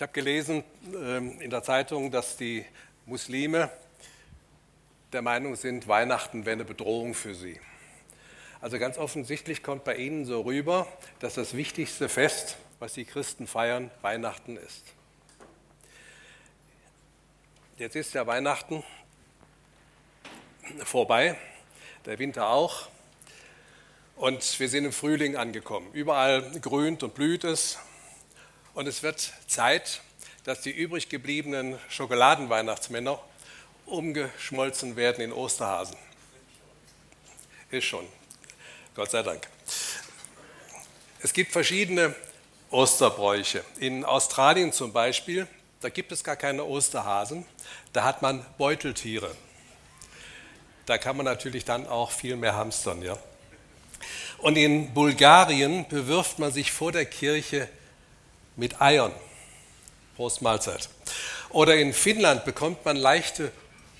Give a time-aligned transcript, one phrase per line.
[0.00, 0.64] Ich habe gelesen
[0.94, 2.64] ähm, in der Zeitung, dass die
[3.04, 3.70] Muslime
[5.12, 7.60] der Meinung sind, Weihnachten wäre eine Bedrohung für sie.
[8.62, 13.46] Also ganz offensichtlich kommt bei ihnen so rüber, dass das wichtigste Fest, was die Christen
[13.46, 14.84] feiern, Weihnachten ist.
[17.76, 18.82] Jetzt ist ja Weihnachten
[20.82, 21.36] vorbei,
[22.06, 22.88] der Winter auch.
[24.16, 25.92] Und wir sind im Frühling angekommen.
[25.92, 27.78] Überall grünt und blüht es.
[28.74, 30.00] Und es wird Zeit,
[30.44, 33.18] dass die übrig gebliebenen Schokoladenweihnachtsmänner
[33.86, 35.96] umgeschmolzen werden in Osterhasen.
[37.70, 38.06] Ist schon.
[38.94, 39.48] Gott sei Dank.
[41.22, 42.14] Es gibt verschiedene
[42.70, 43.64] Osterbräuche.
[43.78, 45.46] In Australien zum Beispiel,
[45.80, 47.44] da gibt es gar keine Osterhasen,
[47.92, 49.34] da hat man Beuteltiere.
[50.86, 53.02] Da kann man natürlich dann auch viel mehr hamstern.
[53.02, 53.18] Ja?
[54.38, 57.68] Und in Bulgarien bewirft man sich vor der Kirche
[58.60, 59.12] mit Eiern.
[60.16, 60.90] Prost Mahlzeit.
[61.48, 63.50] Oder in Finnland bekommt man leichte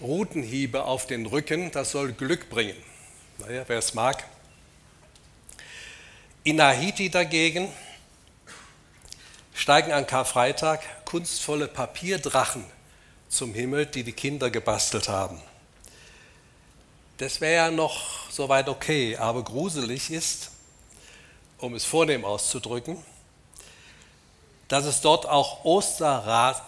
[0.00, 1.72] Rutenhiebe auf den Rücken.
[1.72, 2.76] Das soll Glück bringen.
[3.38, 4.22] Naja, wer es mag.
[6.44, 7.72] In Haiti dagegen
[9.54, 12.64] steigen an Karfreitag kunstvolle Papierdrachen
[13.28, 15.40] zum Himmel, die die Kinder gebastelt haben.
[17.16, 20.50] Das wäre ja noch soweit okay, aber gruselig ist,
[21.58, 23.02] um es vornehm auszudrücken,
[24.70, 26.62] dass es dort auch Osterraras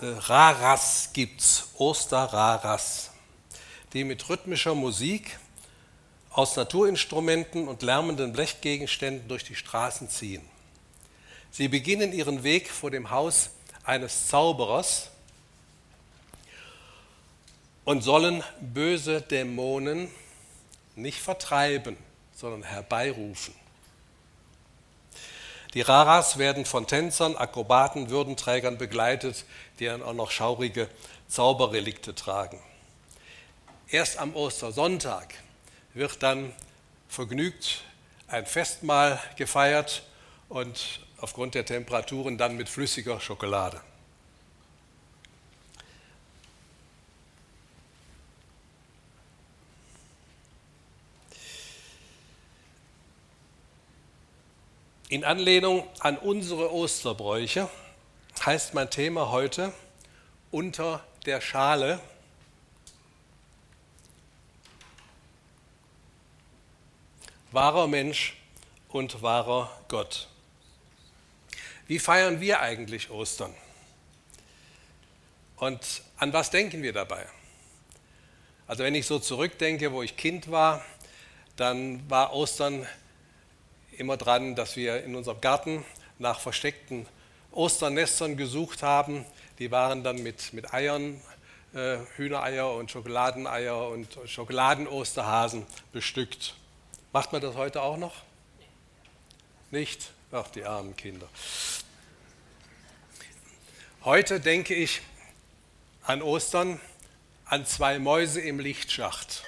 [1.12, 3.10] gibt, Osterraras,
[3.92, 5.38] die mit rhythmischer Musik
[6.30, 10.42] aus Naturinstrumenten und lärmenden Blechgegenständen durch die Straßen ziehen.
[11.52, 13.50] Sie beginnen ihren Weg vor dem Haus
[13.84, 15.10] eines Zauberers
[17.84, 20.08] und sollen böse Dämonen
[20.96, 21.96] nicht vertreiben,
[22.34, 23.61] sondern herbeirufen.
[25.74, 29.46] Die Raras werden von Tänzern, Akrobaten, Würdenträgern begleitet,
[29.78, 30.88] die dann auch noch schaurige
[31.28, 32.60] Zauberrelikte tragen.
[33.88, 35.34] Erst am Ostersonntag
[35.94, 36.52] wird dann
[37.08, 37.84] vergnügt
[38.28, 40.02] ein Festmahl gefeiert
[40.48, 43.80] und aufgrund der Temperaturen dann mit flüssiger Schokolade.
[55.12, 57.68] In Anlehnung an unsere Osterbräuche
[58.46, 59.70] heißt mein Thema heute
[60.50, 62.00] unter der Schale.
[67.50, 68.38] Wahrer Mensch
[68.88, 70.28] und wahrer Gott.
[71.86, 73.54] Wie feiern wir eigentlich Ostern?
[75.56, 77.26] Und an was denken wir dabei?
[78.66, 80.82] Also wenn ich so zurückdenke, wo ich Kind war,
[81.56, 82.86] dann war Ostern
[84.02, 85.84] immer dran, dass wir in unserem Garten
[86.18, 87.06] nach versteckten
[87.52, 89.24] Osternestern gesucht haben.
[89.60, 91.20] Die waren dann mit, mit Eiern,
[91.72, 96.56] äh, Hühnereier und Schokoladeneier und Schokoladenosterhasen bestückt.
[97.12, 98.14] Macht man das heute auch noch?
[99.70, 100.10] Nicht?
[100.32, 101.28] Ach, die armen Kinder.
[104.04, 105.00] Heute denke ich
[106.02, 106.80] an Ostern
[107.44, 109.44] an zwei Mäuse im Lichtschacht.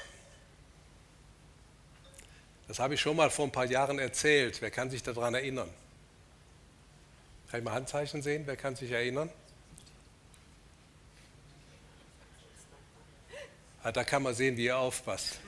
[2.67, 4.61] Das habe ich schon mal vor ein paar Jahren erzählt.
[4.63, 5.69] Wer kann sich daran erinnern?
[7.51, 8.45] Kann ich mal Handzeichen sehen?
[8.47, 9.31] Wer kann sich erinnern?
[13.83, 15.39] Ah, da kann man sehen, wie ihr aufpasst.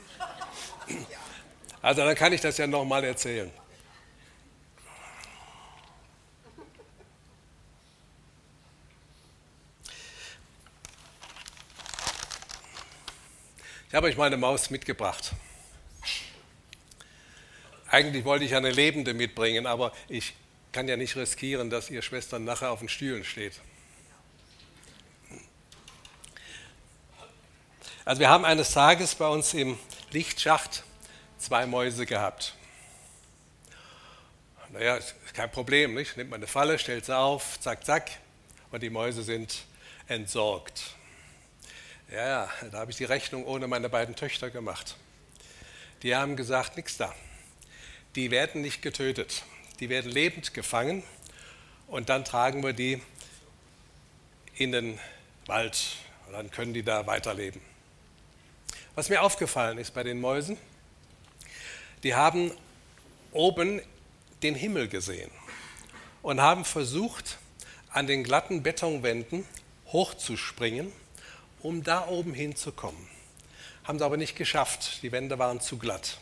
[1.81, 3.51] Also dann kann ich das ja nochmal erzählen.
[13.89, 15.33] Ich habe euch meine Maus mitgebracht.
[17.91, 20.35] Eigentlich wollte ich eine lebende mitbringen, aber ich
[20.73, 23.61] kann ja nicht riskieren, dass ihr Schwestern nachher auf den Stühlen steht.
[28.05, 29.79] Also wir haben eines Tages bei uns im
[30.11, 30.85] Lichtschacht
[31.39, 32.55] zwei Mäuse gehabt.
[34.71, 36.17] Naja, ist kein Problem, nicht?
[36.17, 38.11] Nimmt man eine Falle, stellt sie auf, zack, zack,
[38.71, 39.65] und die Mäuse sind
[40.09, 40.97] entsorgt.
[42.11, 44.97] Ja, ja, da habe ich die Rechnung ohne meine beiden Töchter gemacht.
[46.03, 47.15] Die haben gesagt, nichts da
[48.17, 49.45] die werden nicht getötet.
[49.79, 51.03] Die werden lebend gefangen
[51.87, 53.01] und dann tragen wir die
[54.55, 54.99] in den
[55.45, 55.97] Wald
[56.27, 57.61] und dann können die da weiterleben.
[58.95, 60.57] Was mir aufgefallen ist bei den Mäusen,
[62.03, 62.51] die haben
[63.33, 63.83] oben
[64.43, 65.31] den Himmel gesehen
[66.23, 67.39] und haben versucht,
[67.91, 69.47] an den glatten Betonwänden
[69.93, 70.93] hochzuspringen,
[71.61, 73.09] um da oben hinzukommen.
[73.85, 76.19] Haben sie aber nicht geschafft, die Wände waren zu glatt.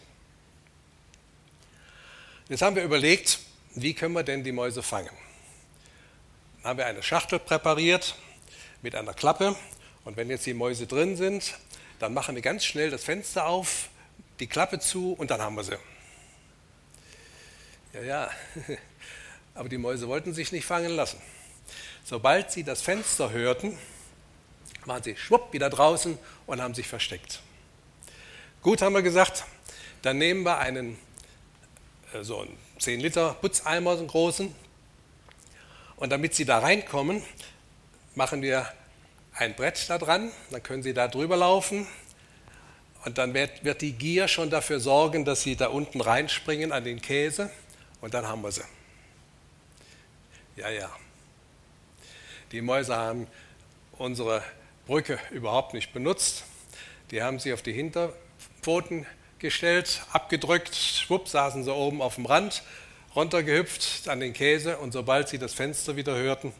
[2.49, 3.39] Jetzt haben wir überlegt,
[3.75, 5.09] wie können wir denn die Mäuse fangen?
[6.59, 8.17] Dann haben wir eine Schachtel präpariert
[8.83, 9.57] mit einer Klappe.
[10.05, 11.55] Und wenn jetzt die Mäuse drin sind,
[11.99, 13.89] dann machen wir ganz schnell das Fenster auf,
[14.41, 15.79] die Klappe zu und dann haben wir sie.
[17.95, 18.31] Ja, ja,
[19.55, 21.23] aber die Mäuse wollten sich nicht fangen lassen.
[22.05, 23.79] Sobald sie das Fenster hörten,
[24.85, 27.41] waren sie schwupp wieder draußen und haben sich versteckt.
[28.61, 29.45] Gut, haben wir gesagt,
[30.03, 30.99] dann nehmen wir einen,
[32.23, 34.55] so einen 10 Liter Putzeimer, so einen großen.
[35.97, 37.23] Und damit sie da reinkommen,
[38.15, 38.69] machen wir
[39.35, 41.87] ein Brett da dran, dann können sie da drüber laufen.
[43.05, 46.85] Und dann wird, wird die Gier schon dafür sorgen, dass sie da unten reinspringen an
[46.85, 47.51] den Käse.
[48.01, 48.63] Und dann haben wir sie.
[50.57, 50.91] Ja, ja.
[52.53, 53.27] Die Mäuse haben
[53.99, 54.43] unsere
[54.87, 56.45] Brücke überhaupt nicht benutzt.
[57.11, 59.07] Die haben sie auf die Hinterpfoten
[59.45, 62.63] gestellt, abgedrückt, schwupp saßen sie oben auf dem Rand,
[63.15, 66.55] runtergehüpft an den Käse und sobald sie das Fenster wieder hörten,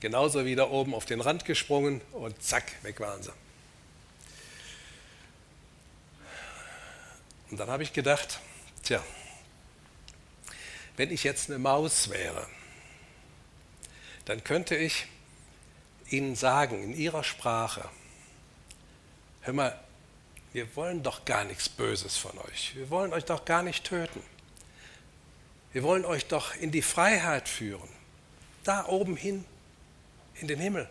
[0.00, 3.30] genauso wieder oben auf den Rand gesprungen und zack, weg waren sie.
[7.50, 8.40] Und dann habe ich gedacht,
[8.82, 9.04] tja,
[10.96, 12.46] wenn ich jetzt eine Maus wäre,
[14.24, 15.08] dann könnte ich
[16.08, 17.86] ihnen sagen in ihrer Sprache,
[19.42, 19.78] hör mal,
[20.52, 22.76] wir wollen doch gar nichts Böses von euch.
[22.76, 24.22] Wir wollen euch doch gar nicht töten.
[25.72, 27.88] Wir wollen euch doch in die Freiheit führen.
[28.64, 29.44] Da oben hin,
[30.34, 30.88] in den Himmel.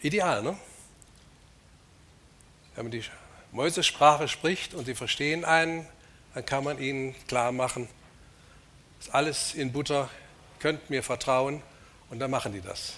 [0.00, 0.58] Ideal, ne?
[2.74, 3.04] Wenn man die
[3.52, 5.86] Mäusesprache spricht und sie verstehen einen,
[6.34, 7.88] dann kann man ihnen klar machen,
[9.00, 10.08] ist alles in Butter,
[10.58, 11.62] könnt mir vertrauen
[12.10, 12.94] und dann machen die das.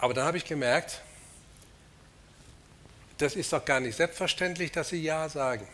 [0.00, 1.02] Aber dann habe ich gemerkt,
[3.18, 5.68] das ist doch gar nicht selbstverständlich, dass sie Ja sagen.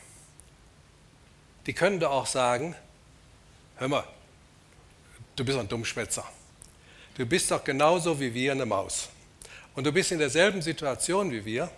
[1.66, 2.74] Die können doch auch sagen,
[3.76, 4.04] hör mal,
[5.36, 6.24] du bist ein Dummschwätzer.
[7.14, 9.08] Du bist doch genauso wie wir eine Maus.
[9.74, 11.70] Und du bist in derselben Situation wie wir.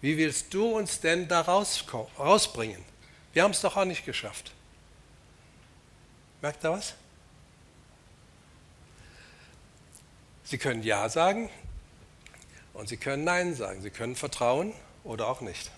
[0.00, 2.82] Wie willst du uns denn da rausbringen?
[3.32, 4.52] Wir haben es doch auch nicht geschafft.
[6.40, 6.94] Merkt ihr was?
[10.48, 11.50] Sie können Ja sagen
[12.72, 13.82] und Sie können Nein sagen.
[13.82, 14.72] Sie können vertrauen
[15.04, 15.70] oder auch nicht.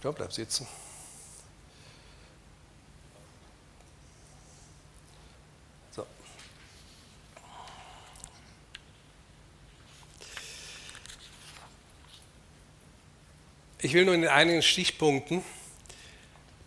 [0.00, 0.68] Komm, bleib sitzen.
[5.90, 6.06] So.
[13.80, 15.42] Ich will nur in einigen Stichpunkten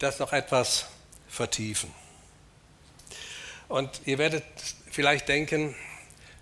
[0.06, 0.86] das noch etwas
[1.28, 1.92] vertiefen.
[3.68, 4.44] Und ihr werdet
[4.92, 5.75] vielleicht denken,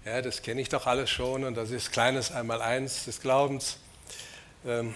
[0.04, 3.78] ja, das kenne ich doch alles schon und das ist kleines Einmaleins des Glaubens.
[4.66, 4.96] Ähm,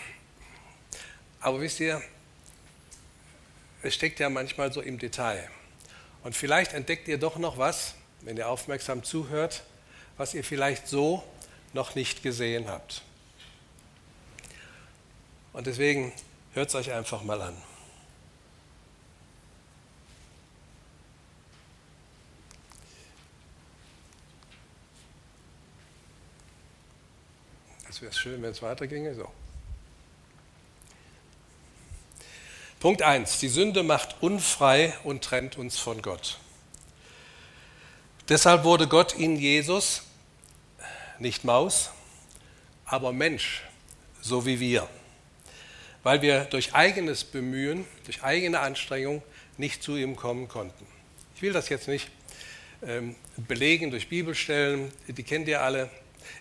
[1.40, 2.02] aber wisst ihr,
[3.84, 5.50] es steckt ja manchmal so im Detail.
[6.24, 9.64] Und vielleicht entdeckt ihr doch noch was, wenn ihr aufmerksam zuhört,
[10.18, 11.24] was ihr vielleicht so
[11.72, 13.02] noch nicht gesehen habt.
[15.54, 16.12] Und deswegen
[16.54, 17.56] hört es euch einfach mal an.
[27.98, 29.16] Es wäre schön, wenn es weiterginge.
[29.16, 29.28] So.
[32.80, 33.40] Punkt 1.
[33.40, 36.38] Die Sünde macht unfrei und trennt uns von Gott.
[38.30, 40.04] Deshalb wurde Gott in Jesus
[41.18, 41.90] nicht Maus,
[42.86, 43.64] aber Mensch,
[44.22, 44.88] so wie wir,
[46.04, 49.24] weil wir durch eigenes Bemühen, durch eigene Anstrengung
[49.58, 50.86] nicht zu ihm kommen konnten.
[51.36, 52.12] Ich will das jetzt nicht
[52.84, 55.90] ähm, belegen durch Bibelstellen, die kennt ihr alle.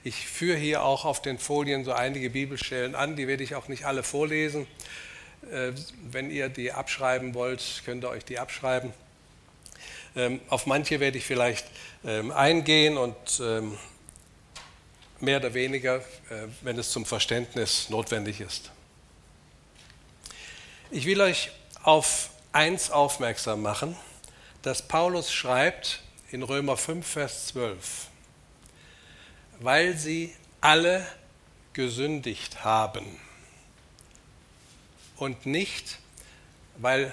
[0.05, 3.69] Ich führe hier auch auf den Folien so einige Bibelstellen an, die werde ich auch
[3.69, 4.67] nicht alle vorlesen.
[5.51, 5.73] Äh,
[6.11, 8.93] wenn ihr die abschreiben wollt, könnt ihr euch die abschreiben.
[10.15, 11.67] Ähm, auf manche werde ich vielleicht
[12.05, 13.77] ähm, eingehen und ähm,
[15.21, 18.71] mehr oder weniger, äh, wenn es zum Verständnis notwendig ist.
[20.91, 21.51] Ich will euch
[21.83, 23.97] auf eins aufmerksam machen,
[24.63, 28.09] dass Paulus schreibt in Römer 5, Vers 12
[29.61, 31.07] weil sie alle
[31.73, 33.05] gesündigt haben
[35.17, 35.99] und nicht,
[36.79, 37.13] weil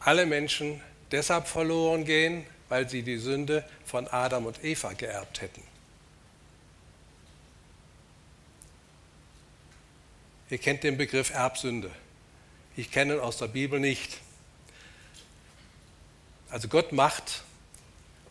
[0.00, 0.80] alle Menschen
[1.10, 5.62] deshalb verloren gehen, weil sie die Sünde von Adam und Eva geerbt hätten.
[10.50, 11.90] Ihr kennt den Begriff Erbsünde.
[12.76, 14.18] Ich kenne ihn aus der Bibel nicht.
[16.50, 17.44] Also Gott macht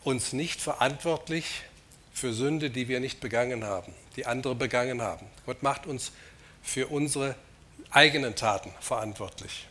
[0.04, 1.62] uns nicht verantwortlich
[2.20, 5.26] für Sünde, die wir nicht begangen haben, die andere begangen haben.
[5.46, 6.12] Gott macht uns
[6.62, 7.34] für unsere
[7.90, 9.66] eigenen Taten verantwortlich.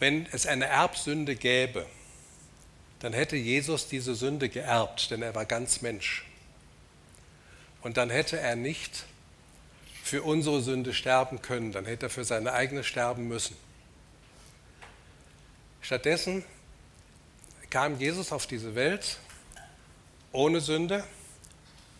[0.00, 1.86] Wenn es eine Erbsünde gäbe,
[2.98, 6.24] dann hätte Jesus diese Sünde geerbt, denn er war ganz Mensch.
[7.82, 9.04] Und dann hätte er nicht
[10.02, 13.56] für unsere Sünde sterben können, dann hätte er für seine eigene sterben müssen.
[15.80, 16.44] Stattdessen
[17.72, 19.16] kam Jesus auf diese Welt
[20.30, 21.04] ohne Sünde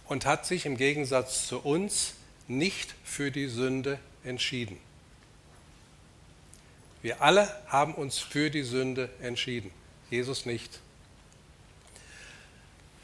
[0.07, 2.13] und hat sich im Gegensatz zu uns
[2.47, 4.77] nicht für die Sünde entschieden.
[7.01, 9.71] Wir alle haben uns für die Sünde entschieden,
[10.11, 10.79] Jesus nicht.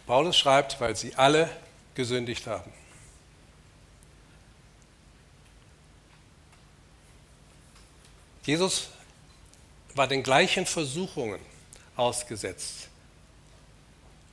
[0.07, 1.49] Paulus schreibt, weil sie alle
[1.95, 2.71] gesündigt haben.
[8.45, 8.91] Jesus
[9.95, 11.41] war den gleichen Versuchungen
[11.99, 12.89] ausgesetzt.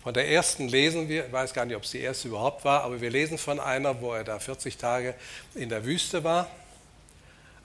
[0.04, 2.84] Von der ersten lesen wir, ich weiß gar nicht, ob es die erste überhaupt war,
[2.84, 5.16] aber wir lesen von einer, wo er da 40 Tage
[5.56, 6.48] in der Wüste war.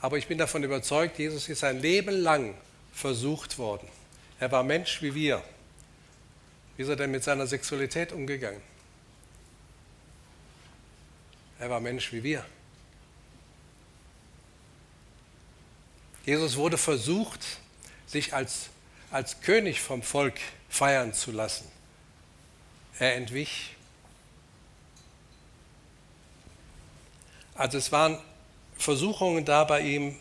[0.01, 2.55] Aber ich bin davon überzeugt, Jesus ist sein Leben lang
[2.93, 3.87] versucht worden.
[4.39, 5.43] Er war Mensch wie wir.
[6.77, 8.63] Wie ist er denn mit seiner Sexualität umgegangen?
[11.59, 12.43] Er war Mensch wie wir.
[16.25, 17.59] Jesus wurde versucht,
[18.07, 18.71] sich als,
[19.11, 20.39] als König vom Volk
[20.69, 21.67] feiern zu lassen.
[22.99, 23.77] Er entwich.
[27.55, 28.19] Also es waren
[28.77, 30.17] Versuchungen da bei ihm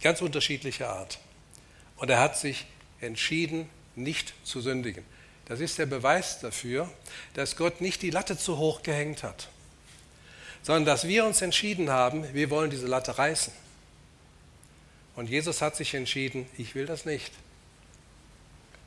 [0.00, 1.18] ganz unterschiedlicher Art.
[1.96, 2.66] Und er hat sich
[3.00, 5.04] entschieden, nicht zu sündigen.
[5.46, 6.90] Das ist der Beweis dafür,
[7.34, 9.48] dass Gott nicht die Latte zu hoch gehängt hat,
[10.62, 13.52] sondern dass wir uns entschieden haben, wir wollen diese Latte reißen.
[15.16, 17.32] Und Jesus hat sich entschieden, ich will das nicht.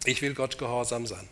[0.05, 1.27] Ich will Gott gehorsam sein.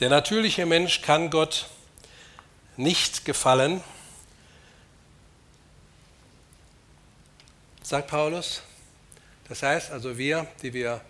[0.00, 1.68] Der natürliche Mensch kann Gott
[2.76, 3.80] nicht gefallen,
[7.82, 8.62] sagt Paulus.
[9.48, 11.00] Das heißt also, wir, die wir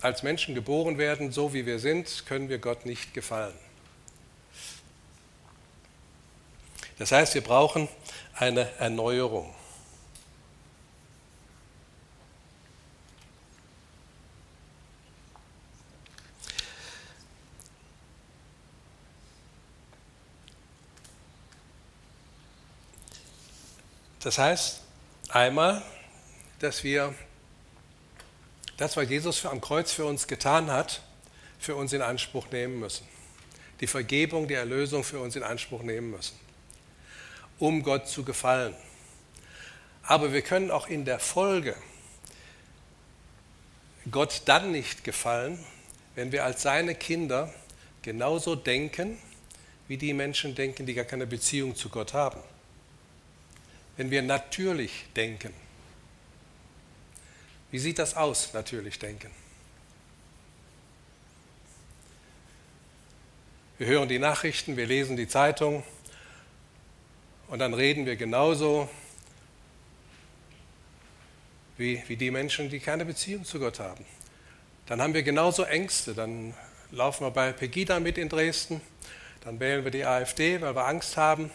[0.00, 3.65] als Menschen geboren werden, so wie wir sind, können wir Gott nicht gefallen.
[6.98, 7.88] Das heißt, wir brauchen
[8.34, 9.54] eine Erneuerung.
[24.26, 24.80] Das heißt
[25.28, 25.82] einmal,
[26.58, 27.14] dass wir
[28.76, 31.00] das, was Jesus am Kreuz für uns getan hat,
[31.60, 33.06] für uns in Anspruch nehmen müssen.
[33.80, 36.36] Die Vergebung, die Erlösung für uns in Anspruch nehmen müssen,
[37.58, 38.74] um Gott zu gefallen.
[40.02, 41.74] Aber wir können auch in der Folge
[44.10, 45.58] Gott dann nicht gefallen,
[46.14, 47.52] wenn wir als seine Kinder
[48.02, 49.18] genauso denken,
[49.88, 52.40] wie die Menschen denken, die gar keine Beziehung zu Gott haben
[53.96, 55.52] wenn wir natürlich denken.
[57.70, 59.30] Wie sieht das aus, natürlich denken?
[63.78, 65.82] Wir hören die Nachrichten, wir lesen die Zeitung
[67.56, 68.86] und dann reden wir genauso
[71.78, 74.04] wie, wie die Menschen, die keine Beziehung zu Gott haben.
[74.84, 76.12] Dann haben wir genauso Ängste.
[76.12, 76.52] Dann
[76.90, 78.82] laufen wir bei Pegida mit in Dresden,
[79.40, 81.50] dann wählen wir die AfD, weil wir Angst haben.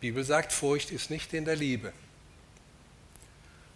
[0.00, 1.92] Bibel sagt, Furcht ist nicht in der Liebe.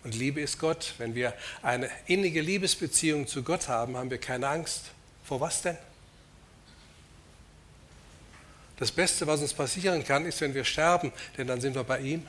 [0.03, 0.95] Und Liebe ist Gott.
[0.99, 1.33] Wenn wir
[1.63, 4.91] eine innige Liebesbeziehung zu Gott haben, haben wir keine Angst.
[5.23, 5.79] Vor was denn?
[8.77, 12.01] Das Beste, was uns passieren kann, ist, wenn wir sterben, denn dann sind wir bei
[12.01, 12.27] ihm.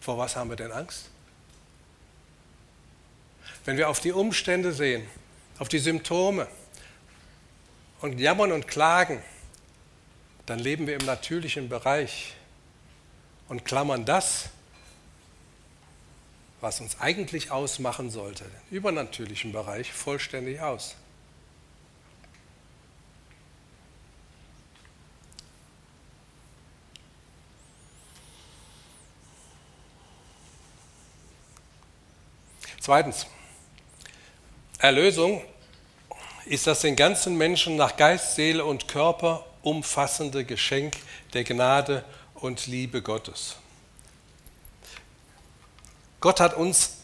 [0.00, 1.08] Vor was haben wir denn Angst?
[3.64, 5.06] Wenn wir auf die Umstände sehen,
[5.58, 6.46] auf die Symptome
[8.00, 9.22] und jammern und klagen,
[10.44, 12.34] dann leben wir im natürlichen Bereich
[13.48, 14.50] und klammern das,
[16.60, 20.94] was uns eigentlich ausmachen sollte, den übernatürlichen Bereich, vollständig aus.
[32.86, 33.26] Zweitens,
[34.78, 35.42] Erlösung
[36.44, 40.96] ist das den ganzen Menschen nach Geist, Seele und Körper umfassende Geschenk
[41.32, 43.56] der Gnade und Liebe Gottes.
[46.20, 46.98] Gott hat uns,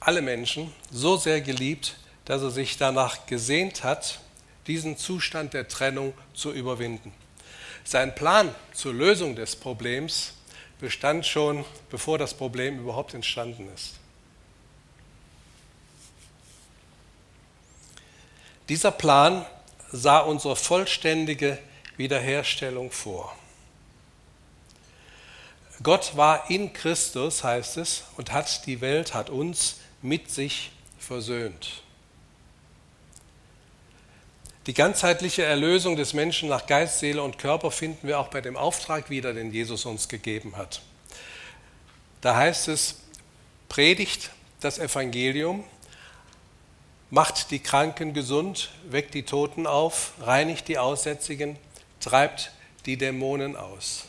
[0.00, 4.20] alle Menschen, so sehr geliebt, dass er sich danach gesehnt hat,
[4.66, 7.12] diesen Zustand der Trennung zu überwinden.
[7.84, 10.32] Sein Plan zur Lösung des Problems
[10.80, 13.96] bestand schon, bevor das Problem überhaupt entstanden ist.
[18.68, 19.46] Dieser Plan
[19.92, 21.58] sah unsere vollständige
[21.96, 23.36] Wiederherstellung vor.
[25.82, 31.82] Gott war in Christus, heißt es, und hat die Welt, hat uns mit sich versöhnt.
[34.66, 38.56] Die ganzheitliche Erlösung des Menschen nach Geist, Seele und Körper finden wir auch bei dem
[38.56, 40.82] Auftrag wieder, den Jesus uns gegeben hat.
[42.20, 42.96] Da heißt es,
[43.68, 44.30] predigt
[44.60, 45.62] das Evangelium,
[47.10, 51.58] macht die Kranken gesund, weckt die Toten auf, reinigt die Aussätzigen,
[52.00, 52.52] treibt
[52.84, 54.06] die Dämonen aus.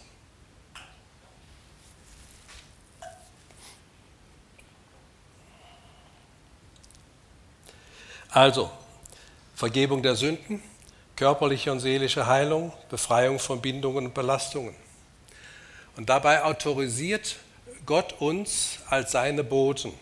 [8.29, 8.69] Also,
[9.55, 10.61] Vergebung der Sünden,
[11.15, 14.75] körperliche und seelische Heilung, Befreiung von Bindungen und Belastungen.
[15.95, 17.37] Und dabei autorisiert
[17.87, 19.93] Gott uns als seine Boten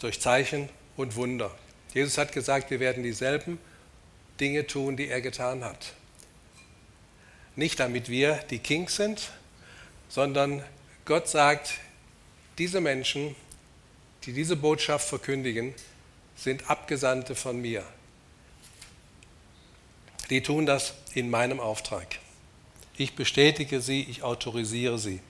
[0.00, 1.50] durch Zeichen und Wunder.
[1.94, 3.58] Jesus hat gesagt, wir werden dieselben
[4.40, 5.92] Dinge tun, die er getan hat.
[7.54, 9.30] Nicht damit wir die Kings sind,
[10.08, 10.64] sondern
[11.04, 11.74] Gott sagt,
[12.58, 13.34] diese Menschen,
[14.24, 15.74] die diese Botschaft verkündigen,
[16.36, 17.84] sind Abgesandte von mir.
[20.30, 22.06] Die tun das in meinem Auftrag.
[22.96, 25.20] Ich bestätige sie, ich autorisiere sie.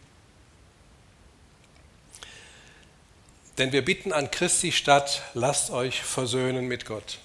[3.59, 7.19] Denn wir bitten an Christi statt, lasst euch versöhnen mit Gott.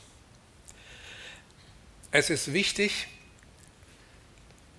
[2.11, 3.07] Es ist wichtig,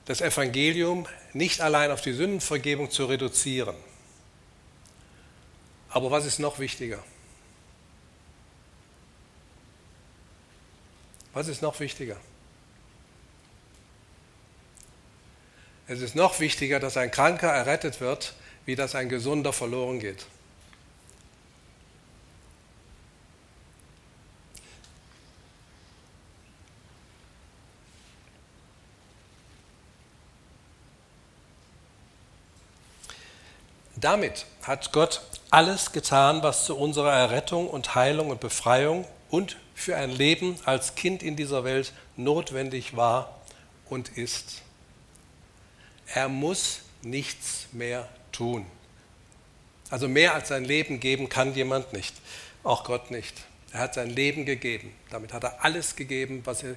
[0.05, 3.77] das Evangelium nicht allein auf die Sündenvergebung zu reduzieren.
[5.91, 7.03] Aber was ist noch wichtiger?
[11.33, 12.17] Was ist noch wichtiger?
[15.87, 18.35] Es ist noch wichtiger, dass ein Kranker errettet wird,
[18.67, 20.27] wie dass ein Gesunder verloren geht.
[34.01, 39.97] Damit hat Gott alles getan, was zu unserer Errettung und Heilung und Befreiung und für
[39.97, 43.41] ein Leben als Kind in dieser Welt notwendig war
[43.89, 44.63] und ist.
[46.15, 48.67] Er muss nichts mehr tun.
[49.91, 52.15] Also mehr als sein Leben geben kann jemand nicht,
[52.63, 53.35] auch Gott nicht.
[53.73, 54.95] Er hat sein Leben gegeben.
[55.11, 56.77] Damit hat er alles gegeben, was er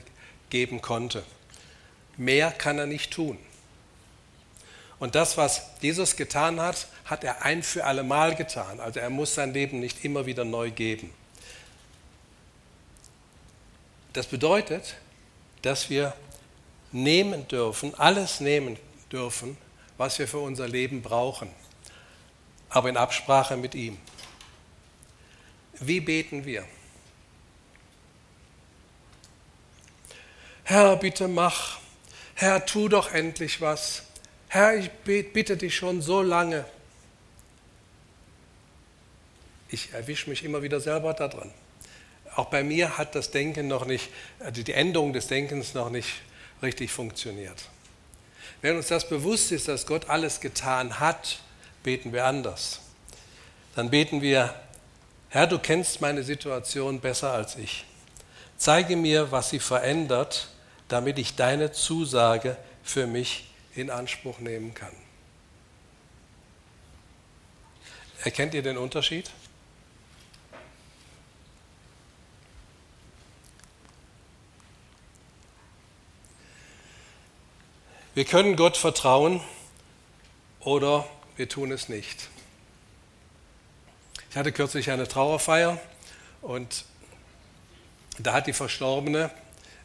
[0.49, 1.23] geben konnte.
[2.17, 3.38] Mehr kann er nicht tun.
[5.01, 8.79] Und das, was Jesus getan hat, hat er ein für alle Mal getan.
[8.79, 11.11] Also er muss sein Leben nicht immer wieder neu geben.
[14.13, 14.97] Das bedeutet,
[15.63, 16.13] dass wir
[16.91, 18.77] nehmen dürfen, alles nehmen
[19.11, 19.57] dürfen,
[19.97, 21.49] was wir für unser Leben brauchen,
[22.69, 23.97] aber in Absprache mit ihm.
[25.79, 26.63] Wie beten wir?
[30.63, 31.79] Herr, bitte mach.
[32.35, 34.03] Herr, tu doch endlich was.
[34.53, 36.65] Herr, ich bitte dich schon so lange.
[39.69, 41.51] Ich erwische mich immer wieder selber daran
[42.35, 44.09] auch bei mir hat das Denken noch nicht,
[44.39, 46.09] also die Änderung des Denkens noch nicht
[46.61, 47.57] richtig funktioniert.
[48.61, 51.39] Wenn uns das bewusst ist, dass Gott alles getan hat,
[51.83, 52.79] beten wir anders.
[53.75, 54.53] Dann beten wir,
[55.29, 57.85] Herr, du kennst meine Situation besser als ich.
[58.57, 60.49] Zeige mir, was sie verändert,
[60.87, 64.95] damit ich deine Zusage für mich in Anspruch nehmen kann.
[68.23, 69.31] Erkennt ihr den Unterschied?
[78.13, 79.41] Wir können Gott vertrauen
[80.60, 81.07] oder
[81.38, 82.27] wir tun es nicht.
[84.29, 85.79] Ich hatte kürzlich eine Trauerfeier
[86.41, 86.86] und
[88.19, 89.31] da hat die Verstorbene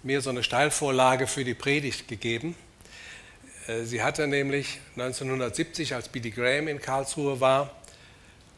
[0.03, 2.57] mir so eine Steilvorlage für die Predigt gegeben.
[3.67, 7.71] Äh, sie hatte nämlich 1970, als Billy Graham in Karlsruhe war,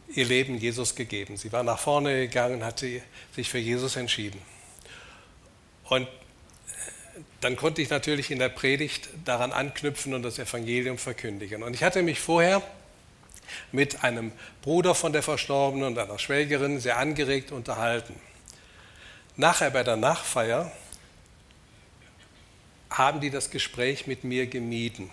[0.08, 1.36] ihr Leben Jesus gegeben.
[1.36, 3.02] Sie war nach vorne gegangen, hatte
[3.34, 4.40] sich für Jesus entschieden.
[5.88, 6.08] Und
[7.40, 11.62] dann konnte ich natürlich in der Predigt daran anknüpfen und das Evangelium verkündigen.
[11.62, 12.62] Und ich hatte mich vorher
[13.72, 18.14] mit einem Bruder von der Verstorbenen und einer Schwägerin sehr angeregt unterhalten.
[19.36, 20.72] Nachher bei der Nachfeier
[22.90, 25.10] haben die das Gespräch mit mir gemieden.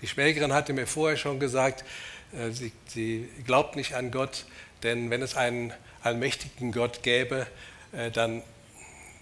[0.00, 1.84] Die Schwägerin hatte mir vorher schon gesagt,
[2.32, 4.46] äh, sie, sie glaubt nicht an Gott,
[4.82, 5.72] denn wenn es einen
[6.02, 7.46] allmächtigen Gott gäbe,
[7.92, 8.42] äh, dann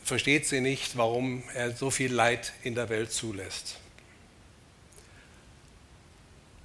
[0.02, 3.76] versteht sie nicht, warum er so viel Leid in der Welt zulässt.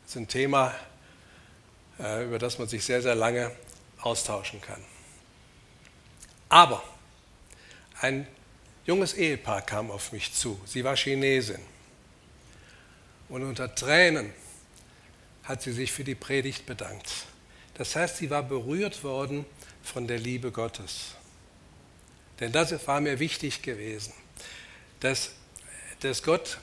[0.03, 0.73] Das ist ein Thema,
[1.99, 3.51] äh, über das man sich sehr, sehr lange
[4.01, 4.81] austauschen kann.
[6.47, 6.83] Aber
[8.01, 8.27] ein
[8.85, 10.59] junges Ehepaar kam auf mich zu.
[10.65, 11.61] Sie war Chinesin.
[13.29, 14.33] Und unter Tränen
[15.43, 17.11] hat sie sich für die Predigt bedankt.
[17.75, 19.45] Das heißt, sie war berührt worden
[19.83, 21.15] von der Liebe Gottes.
[22.39, 24.13] Denn das war mir wichtig gewesen,
[24.99, 25.31] dass,
[25.99, 26.59] dass Gott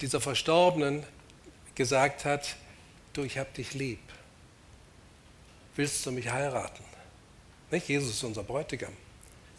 [0.00, 1.04] dieser Verstorbenen
[1.74, 2.56] gesagt hat,
[3.12, 4.00] du, ich habe dich lieb.
[5.76, 6.84] Willst du mich heiraten?
[7.70, 7.88] Nicht?
[7.88, 8.92] Jesus ist unser Bräutigam.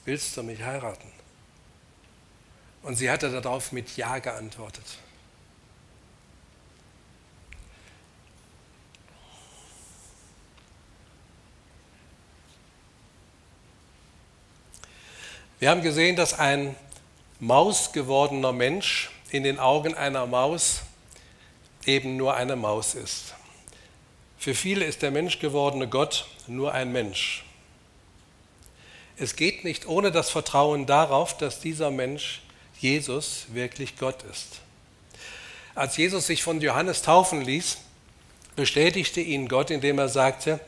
[0.06, 1.19] Willst du mich heiraten?
[2.84, 4.86] Und sie hatte darauf mit Ja geantwortet.
[15.60, 16.76] Wir haben gesehen, dass ein
[17.42, 20.84] mausgewordener Mensch in den Augen einer Maus
[21.86, 23.36] eben nur eine Maus ist.
[24.38, 27.44] Für viele ist der menschgewordene Gott nur ein Mensch.
[29.18, 32.42] Es geht nicht ohne das Vertrauen darauf, dass dieser Mensch,
[32.80, 34.62] Jesus, wirklich Gott ist.
[35.76, 37.78] Als Jesus sich von Johannes taufen ließ,
[38.56, 40.60] bestätigte ihn Gott, indem er sagte,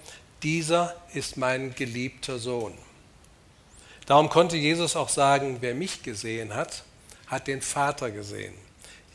[0.43, 2.73] dieser ist mein geliebter Sohn.
[4.05, 6.83] Darum konnte Jesus auch sagen, wer mich gesehen hat,
[7.27, 8.53] hat den Vater gesehen.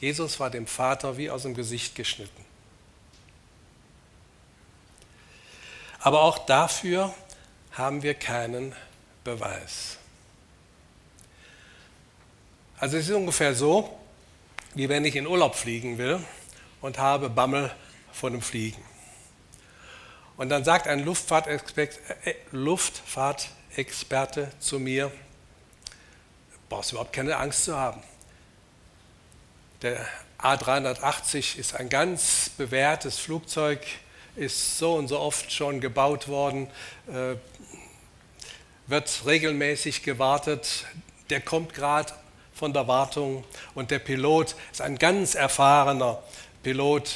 [0.01, 2.45] Jesus war dem Vater wie aus dem Gesicht geschnitten.
[5.99, 7.13] Aber auch dafür
[7.73, 8.75] haben wir keinen
[9.25, 9.99] Beweis.
[12.79, 13.99] Also es ist ungefähr so,
[14.75, 16.21] wie wenn ich in Urlaub fliegen will
[16.83, 17.75] und habe Bammel
[18.13, 18.83] vor dem Fliegen.
[20.37, 25.11] Und dann sagt ein Luftfahrtexperte, äh, Luftfahrt Experte zu mir,
[26.69, 28.03] brauchst überhaupt keine Angst zu haben.
[29.81, 30.07] Der
[30.39, 33.81] A380 ist ein ganz bewährtes Flugzeug,
[34.35, 36.69] ist so und so oft schon gebaut worden,
[37.07, 37.37] äh,
[38.87, 40.85] wird regelmäßig gewartet.
[41.31, 42.13] Der kommt gerade
[42.57, 46.23] von der Wartung und der Pilot ist ein ganz erfahrener
[46.63, 47.13] Pilot,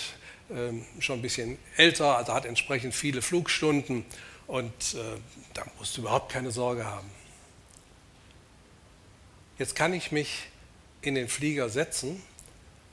[0.50, 4.05] ähm, schon ein bisschen älter, also hat entsprechend viele Flugstunden
[4.46, 5.18] und äh,
[5.55, 7.11] da musst du überhaupt keine Sorge haben.
[9.59, 10.48] Jetzt kann ich mich
[11.00, 12.22] in den Flieger setzen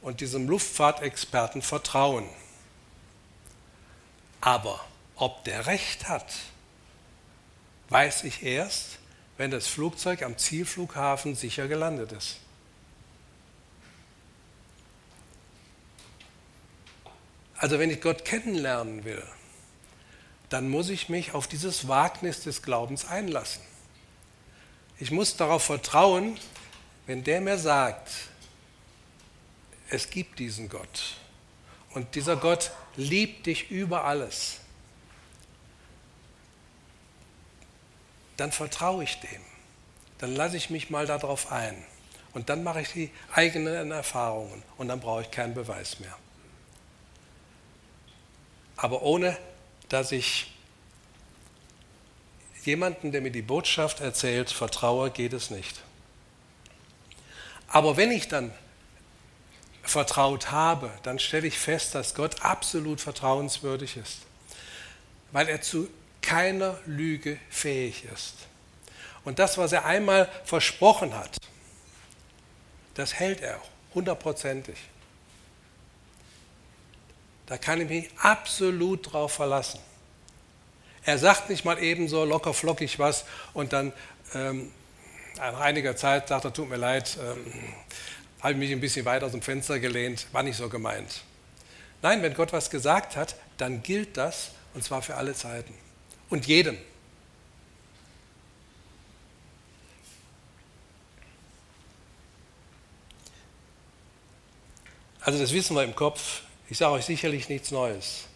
[0.02, 2.30] und diesem Luftfahrtexperten vertrauen.
[4.40, 4.80] Aber
[5.18, 6.34] ob der recht hat,
[7.90, 8.97] weiß ich erst,
[9.38, 12.38] wenn das Flugzeug am Zielflughafen sicher gelandet ist.
[17.56, 19.24] Also wenn ich Gott kennenlernen will,
[20.50, 23.62] dann muss ich mich auf dieses Wagnis des Glaubens einlassen.
[25.00, 26.38] Ich muss darauf vertrauen,
[27.06, 28.10] wenn der mir sagt,
[29.90, 31.16] es gibt diesen Gott
[31.94, 34.60] und dieser Gott liebt dich über alles,
[38.38, 39.42] dann vertraue ich dem.
[40.20, 41.76] Dann lasse ich mich mal darauf ein.
[42.34, 46.16] Und dann mache ich die eigenen Erfahrungen und dann brauche ich keinen Beweis mehr.
[48.76, 49.36] Aber ohne
[49.90, 50.54] dass ich
[52.64, 55.82] jemanden, der mir die Botschaft erzählt, vertraue, geht es nicht.
[57.68, 58.54] Aber wenn ich dann
[59.82, 64.20] vertraut habe, dann stelle ich fest, dass Gott absolut vertrauenswürdig ist,
[65.32, 65.90] weil er zu
[66.28, 68.36] keiner Lüge fähig ist.
[69.24, 71.38] Und das, was er einmal versprochen hat,
[72.96, 73.62] das hält er
[73.94, 74.76] hundertprozentig.
[77.46, 79.80] Da kann ich mich absolut drauf verlassen.
[81.06, 83.94] Er sagt nicht mal ebenso locker flockig was und dann
[84.34, 84.74] ähm,
[85.38, 87.54] nach einiger Zeit sagt er, tut mir leid, ähm,
[88.42, 91.22] habe ich mich ein bisschen weiter aus dem Fenster gelehnt, war nicht so gemeint.
[92.02, 95.74] Nein, wenn Gott was gesagt hat, dann gilt das und zwar für alle Zeiten
[96.30, 96.78] und jedem.
[105.22, 108.28] Also das wissen wir im Kopf, ich sage euch sicherlich nichts Neues,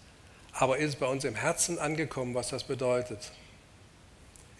[0.51, 3.31] aber ist es bei uns im Herzen angekommen, was das bedeutet?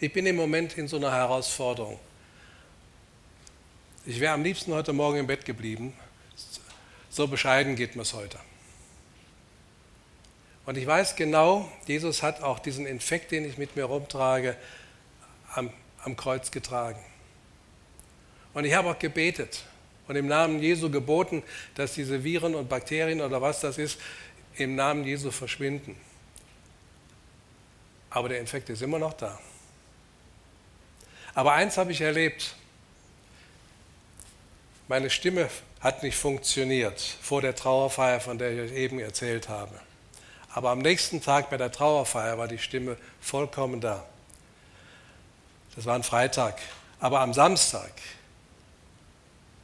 [0.00, 2.00] Ich bin im Moment in so einer Herausforderung.
[4.06, 5.92] Ich wäre am liebsten heute Morgen im Bett geblieben.
[7.10, 8.38] So bescheiden geht mir es heute.
[10.64, 14.56] Und ich weiß genau, Jesus hat auch diesen Infekt, den ich mit mir rumtrage,
[15.54, 15.70] am,
[16.04, 17.00] am Kreuz getragen.
[18.54, 19.64] Und ich habe auch gebetet
[20.08, 21.42] und im Namen Jesu geboten,
[21.74, 23.98] dass diese Viren und Bakterien oder was das ist,
[24.56, 25.96] im Namen Jesu verschwinden.
[28.10, 29.38] Aber der Infekt ist immer noch da.
[31.34, 32.54] Aber eins habe ich erlebt,
[34.86, 35.48] meine Stimme
[35.80, 39.72] hat nicht funktioniert vor der Trauerfeier, von der ich euch eben erzählt habe.
[40.54, 44.04] Aber am nächsten Tag bei der Trauerfeier war die Stimme vollkommen da.
[45.74, 46.60] Das war ein Freitag.
[47.00, 47.92] Aber am Samstag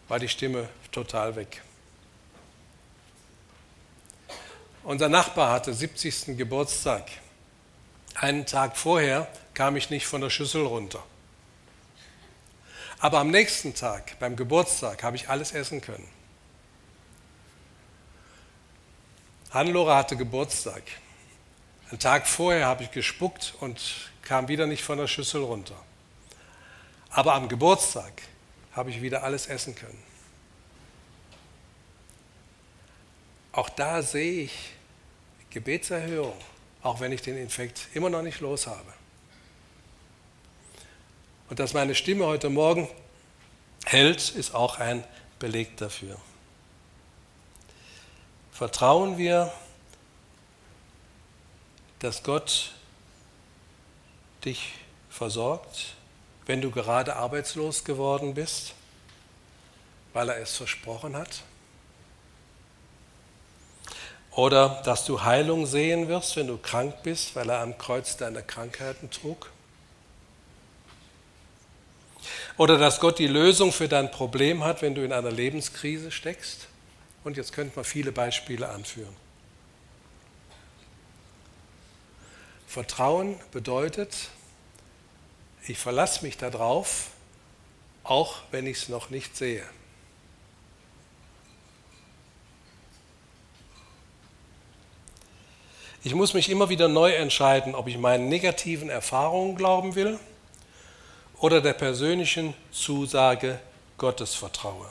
[0.09, 1.63] war die Stimme total weg.
[4.83, 6.39] Unser Nachbar hatte 70.
[6.39, 7.05] Geburtstag.
[8.15, 11.05] Einen Tag vorher kam ich nicht von der Schüssel runter.
[12.99, 16.09] Aber am nächsten Tag, beim Geburtstag, habe ich alles essen können.
[19.51, 20.83] Hannelore hatte Geburtstag.
[21.91, 23.81] Einen Tag vorher habe ich gespuckt und
[24.23, 25.77] kam wieder nicht von der Schüssel runter.
[27.11, 28.23] Aber am Geburtstag
[28.73, 30.03] habe ich wieder alles essen können.
[33.53, 34.53] Auch da sehe ich
[35.51, 36.37] Gebetserhörung,
[36.83, 38.93] auch wenn ich den Infekt immer noch nicht los habe.
[41.49, 42.89] Und dass meine Stimme heute Morgen
[43.87, 45.03] hält, ist auch ein
[45.39, 46.19] Beleg dafür.
[48.59, 49.53] Vertrauen wir,
[52.01, 52.73] dass Gott
[54.45, 54.73] dich
[55.09, 55.95] versorgt,
[56.45, 58.75] wenn du gerade arbeitslos geworden bist,
[60.13, 61.45] weil er es versprochen hat?
[64.33, 68.43] Oder dass du Heilung sehen wirst, wenn du krank bist, weil er am Kreuz deine
[68.43, 69.53] Krankheiten trug?
[72.57, 76.68] Oder dass Gott die Lösung für dein Problem hat, wenn du in einer Lebenskrise steckst.
[77.29, 79.15] Und jetzt könnte man viele Beispiele anführen.
[82.67, 84.31] Vertrauen bedeutet,
[85.67, 87.11] ich verlasse mich darauf,
[88.03, 89.63] auch wenn ich es noch nicht sehe.
[96.03, 100.19] Ich muss mich immer wieder neu entscheiden, ob ich meinen negativen Erfahrungen glauben will
[101.37, 103.61] oder der persönlichen Zusage
[103.99, 104.87] Gottes vertraue.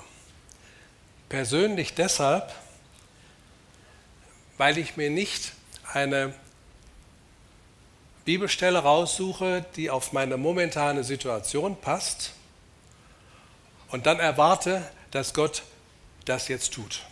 [1.30, 2.54] Persönlich deshalb,
[4.58, 5.54] weil ich mir nicht
[5.92, 6.34] eine
[8.24, 12.34] Bibelstelle raussuche, die auf meine momentane Situation passt
[13.90, 15.63] und dann erwarte, dass Gott
[16.26, 17.04] das jetzt tut.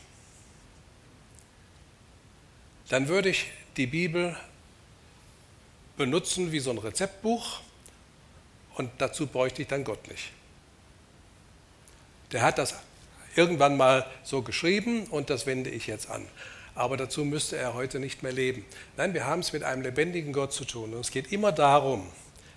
[2.90, 4.38] Dann würde ich die Bibel
[5.98, 7.60] benutzen wie so ein Rezeptbuch
[8.76, 10.32] und dazu bräuchte ich dann Gott nicht.
[12.32, 12.76] Der hat das
[13.36, 16.26] irgendwann mal so geschrieben und das wende ich jetzt an.
[16.74, 18.66] Aber dazu müsste er heute nicht mehr leben.
[18.98, 20.94] Nein, wir haben es mit einem lebendigen Gott zu tun.
[20.94, 22.06] Und es geht immer darum,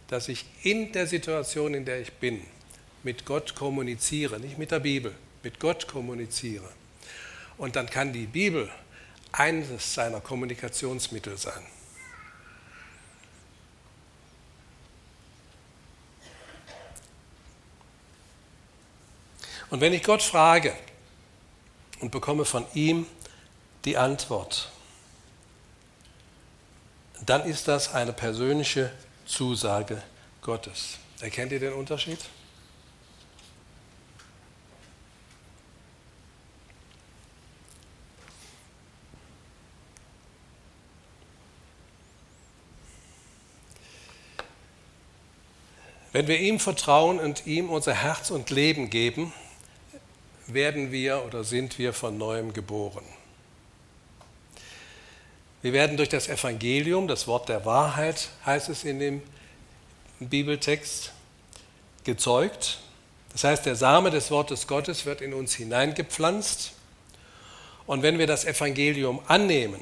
[0.09, 2.43] dass ich in der Situation, in der ich bin,
[3.05, 5.15] mit Gott kommuniziere, nicht mit der Bibel,
[5.45, 6.69] mit Gott kommuniziere.
[7.59, 8.69] Und dann kann die Bibel
[9.31, 11.63] eines seiner Kommunikationsmittel sein.
[19.71, 20.75] Und wenn ich Gott frage
[22.01, 23.07] und bekomme von ihm
[23.85, 24.71] die Antwort,
[27.27, 28.93] dann ist das eine persönliche
[29.27, 30.03] Zusage
[30.41, 30.99] Gottes.
[31.21, 32.19] Erkennt ihr den Unterschied?
[46.13, 49.33] Wenn wir ihm vertrauen und ihm unser Herz und Leben geben,
[50.53, 53.05] werden wir oder sind wir von neuem geboren.
[55.61, 59.23] Wir werden durch das Evangelium, das Wort der Wahrheit heißt es in dem
[60.21, 61.13] Bibeltext,
[62.05, 62.79] gezeugt.
[63.33, 66.73] Das heißt, der Same des Wortes Gottes wird in uns hineingepflanzt.
[67.87, 69.81] Und wenn wir das Evangelium annehmen,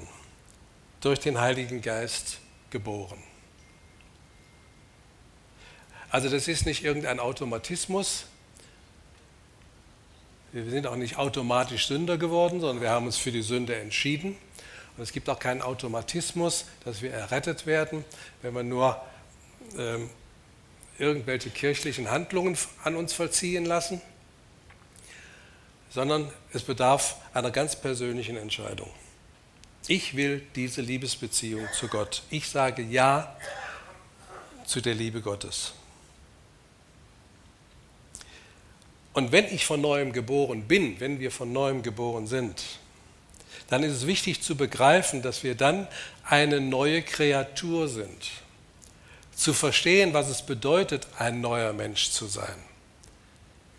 [1.01, 2.39] durch den Heiligen Geist
[2.71, 3.23] geboren.
[6.11, 8.27] Also das ist nicht irgendein Automatismus,
[10.65, 14.39] wir sind auch nicht automatisch Sünder geworden, sondern wir haben uns für die Sünde entschieden.
[14.97, 18.05] Und es gibt auch keinen Automatismus, dass wir errettet werden,
[18.41, 18.99] wenn wir nur
[19.77, 20.09] ähm,
[20.99, 24.01] irgendwelche kirchlichen Handlungen an uns vollziehen lassen,
[25.91, 28.91] sondern es bedarf einer ganz persönlichen Entscheidung.
[29.89, 32.23] Ich will diese Liebesbeziehung zu Gott.
[32.31, 33.37] Ich sage Ja
[34.65, 35.75] zu der Liebe Gottes.
[39.17, 42.63] Und wenn ich von neuem geboren bin, wenn wir von neuem geboren sind,
[43.71, 45.89] dann ist es wichtig zu begreifen, dass wir dann
[46.23, 48.31] eine neue Kreatur sind.
[49.35, 52.59] Zu verstehen, was es bedeutet, ein neuer Mensch zu sein.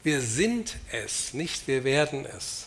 [0.01, 2.65] Wir sind es, nicht wir werden es.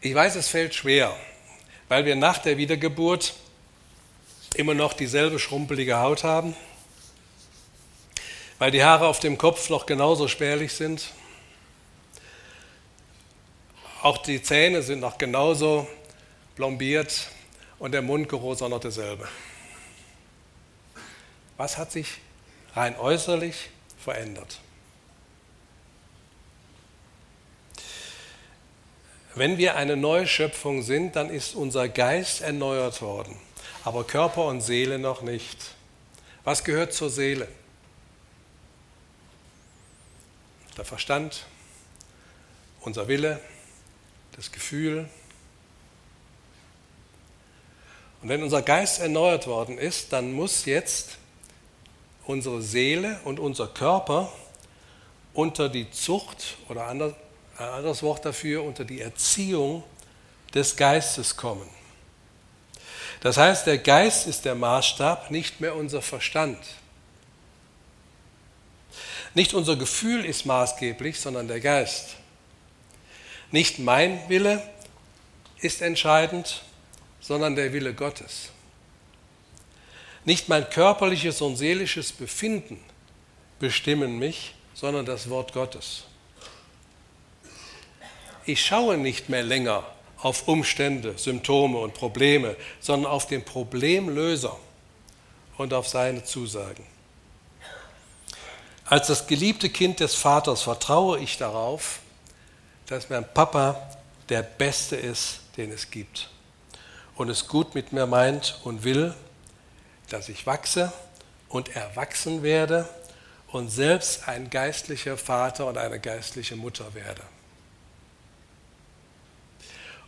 [0.00, 1.16] Ich weiß, es fällt schwer,
[1.88, 3.34] weil wir nach der Wiedergeburt
[4.56, 6.56] immer noch dieselbe schrumpelige Haut haben,
[8.62, 11.10] weil die Haare auf dem Kopf noch genauso spärlich sind,
[14.02, 15.88] auch die Zähne sind noch genauso
[16.54, 17.26] plombiert
[17.80, 19.26] und der Mundgeruch ist auch noch derselbe.
[21.56, 22.06] Was hat sich
[22.76, 24.60] rein äußerlich verändert?
[29.34, 33.36] Wenn wir eine neue Schöpfung sind, dann ist unser Geist erneuert worden,
[33.82, 35.58] aber Körper und Seele noch nicht.
[36.44, 37.48] Was gehört zur Seele?
[40.76, 41.46] Der Verstand,
[42.80, 43.40] unser Wille,
[44.36, 45.08] das Gefühl.
[48.22, 51.18] Und wenn unser Geist erneuert worden ist, dann muss jetzt
[52.24, 54.32] unsere Seele und unser Körper
[55.34, 57.14] unter die Zucht oder ein
[57.58, 59.82] anderes Wort dafür, unter die Erziehung
[60.54, 61.68] des Geistes kommen.
[63.20, 66.58] Das heißt, der Geist ist der Maßstab, nicht mehr unser Verstand.
[69.34, 72.16] Nicht unser Gefühl ist maßgeblich, sondern der Geist.
[73.50, 74.62] Nicht mein Wille
[75.60, 76.62] ist entscheidend,
[77.20, 78.50] sondern der Wille Gottes.
[80.24, 82.78] Nicht mein körperliches und seelisches Befinden
[83.58, 86.04] bestimmen mich, sondern das Wort Gottes
[88.46, 89.84] ich schaue nicht mehr länger
[90.18, 94.56] auf Umstände, Symptome und Probleme, sondern auf den Problemlöser
[95.58, 96.84] und auf seine Zusagen.
[98.92, 102.00] Als das geliebte Kind des Vaters vertraue ich darauf,
[102.88, 103.88] dass mein Papa
[104.28, 106.28] der Beste ist, den es gibt
[107.14, 109.14] und es gut mit mir meint und will,
[110.10, 110.92] dass ich wachse
[111.48, 112.86] und erwachsen werde
[113.46, 117.22] und selbst ein geistlicher Vater und eine geistliche Mutter werde.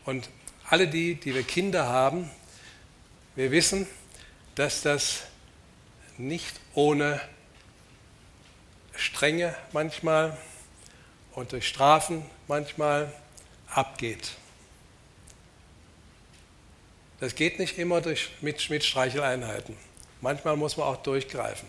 [0.05, 0.29] Und
[0.68, 2.31] alle die, die wir Kinder haben,
[3.35, 3.87] wir wissen,
[4.57, 5.20] dass das
[6.18, 7.18] nicht ohne
[9.05, 10.37] Strenge manchmal
[11.35, 13.12] und durch Strafen manchmal
[13.69, 14.33] abgeht.
[17.21, 19.77] Das geht nicht immer durch, mit, mit Streicheleinheiten.
[20.23, 21.69] Manchmal muss man auch durchgreifen.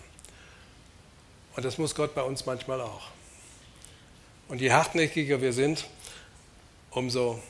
[1.56, 3.08] Und das muss Gott bei uns manchmal auch.
[4.48, 5.86] Und je hartnäckiger wir sind,
[6.90, 7.42] umso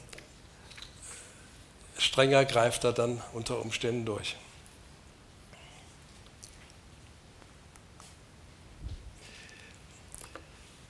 [1.98, 4.36] strenger greift er dann unter Umständen durch.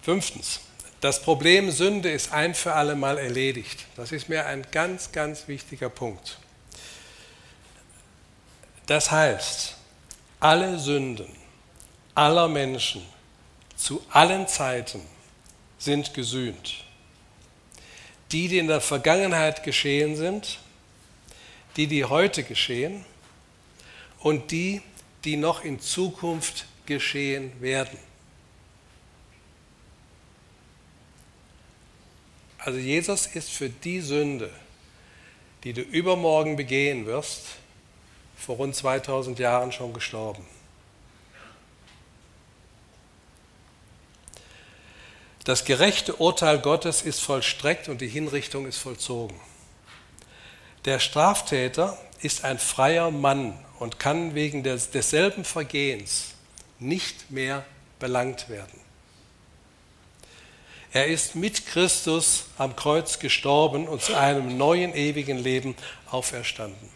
[0.05, 0.59] Fünftens,
[1.01, 3.85] das Problem Sünde ist ein für alle Mal erledigt.
[3.95, 6.37] Das ist mir ein ganz, ganz wichtiger Punkt.
[8.85, 9.77] Das heißt,
[10.39, 11.25] alle Sünden
[12.13, 13.01] aller Menschen
[13.75, 15.01] zu allen Zeiten
[15.79, 16.83] sind gesühnt.
[18.31, 20.59] Die, die in der Vergangenheit geschehen sind,
[21.77, 23.03] die, die heute geschehen
[24.19, 24.83] und die,
[25.23, 27.97] die noch in Zukunft geschehen werden.
[32.65, 34.49] Also Jesus ist für die Sünde,
[35.63, 37.43] die du übermorgen begehen wirst,
[38.35, 40.43] vor rund 2000 Jahren schon gestorben.
[45.43, 49.39] Das gerechte Urteil Gottes ist vollstreckt und die Hinrichtung ist vollzogen.
[50.85, 56.33] Der Straftäter ist ein freier Mann und kann wegen des, desselben Vergehens
[56.79, 57.63] nicht mehr
[57.99, 58.84] belangt werden.
[60.95, 65.75] Er ist mit Christus am Kreuz gestorben und zu einem neuen ewigen Leben
[66.09, 66.89] auferstanden.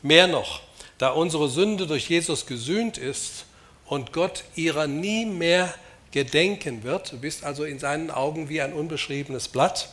[0.00, 0.62] Mehr noch,
[0.96, 3.44] da unsere Sünde durch Jesus gesühnt ist
[3.84, 5.74] und Gott ihrer nie mehr
[6.12, 9.90] gedenken wird, du bist also in seinen Augen wie ein unbeschriebenes Blatt,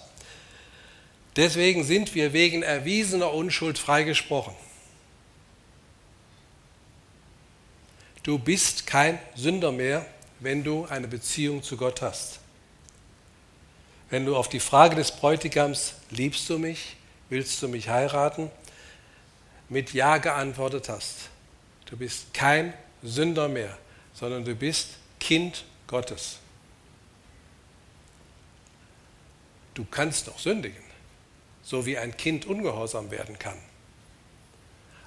[1.36, 4.54] Deswegen sind wir wegen erwiesener Unschuld freigesprochen.
[8.24, 10.06] Du bist kein Sünder mehr,
[10.42, 12.40] wenn du eine Beziehung zu Gott hast.
[14.10, 16.98] Wenn du auf die Frage des Bräutigams, liebst du mich,
[17.30, 18.52] willst du mich heiraten,
[19.70, 21.30] mit Ja geantwortet hast.
[21.86, 23.78] Du bist kein Sünder mehr,
[24.14, 24.90] sondern du bist
[25.20, 26.40] Kind Gottes.
[29.74, 30.92] Du kannst noch sündigen
[31.64, 33.58] so wie ein Kind ungehorsam werden kann.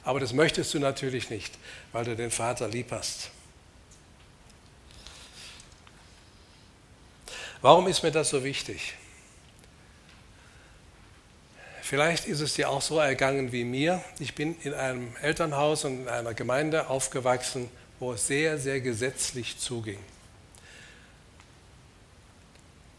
[0.03, 1.55] Aber das möchtest du natürlich nicht,
[1.93, 3.30] weil du den Vater lieb hast.
[7.65, 8.93] Warum ist mir das so wichtig?
[11.81, 14.05] Vielleicht ist es dir auch so ergangen wie mir.
[14.19, 19.57] Ich bin in einem Elternhaus und in einer Gemeinde aufgewachsen, wo es sehr, sehr gesetzlich
[19.57, 19.99] zuging.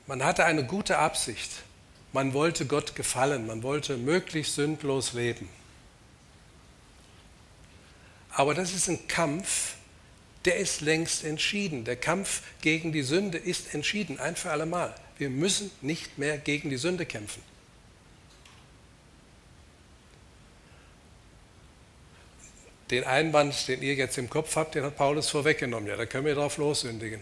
[0.08, 1.52] Man hatte eine gute Absicht.
[2.12, 5.48] Man wollte Gott gefallen, man wollte möglichst sündlos leben.
[8.32, 9.76] Aber das ist ein Kampf,
[10.46, 11.84] der ist längst entschieden.
[11.84, 14.94] Der Kampf gegen die Sünde ist entschieden, ein für alle Mal.
[15.18, 17.42] Wir müssen nicht mehr gegen die Sünde kämpfen.
[22.92, 25.90] Den Einwand, den ihr jetzt im Kopf habt, den hat Paulus vorweggenommen.
[25.90, 27.22] Ja, da können wir drauf lossündigen.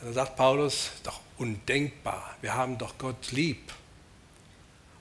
[0.00, 3.72] dann sagt Paulus, doch undenkbar, wir haben doch Gott lieb.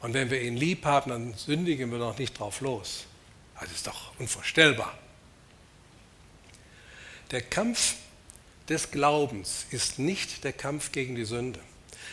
[0.01, 3.05] Und wenn wir ihn lieb haben, dann sündigen wir doch nicht drauf los.
[3.59, 4.97] Das ist doch unvorstellbar.
[7.32, 7.95] Der Kampf
[8.69, 11.59] des Glaubens ist nicht der Kampf gegen die Sünde,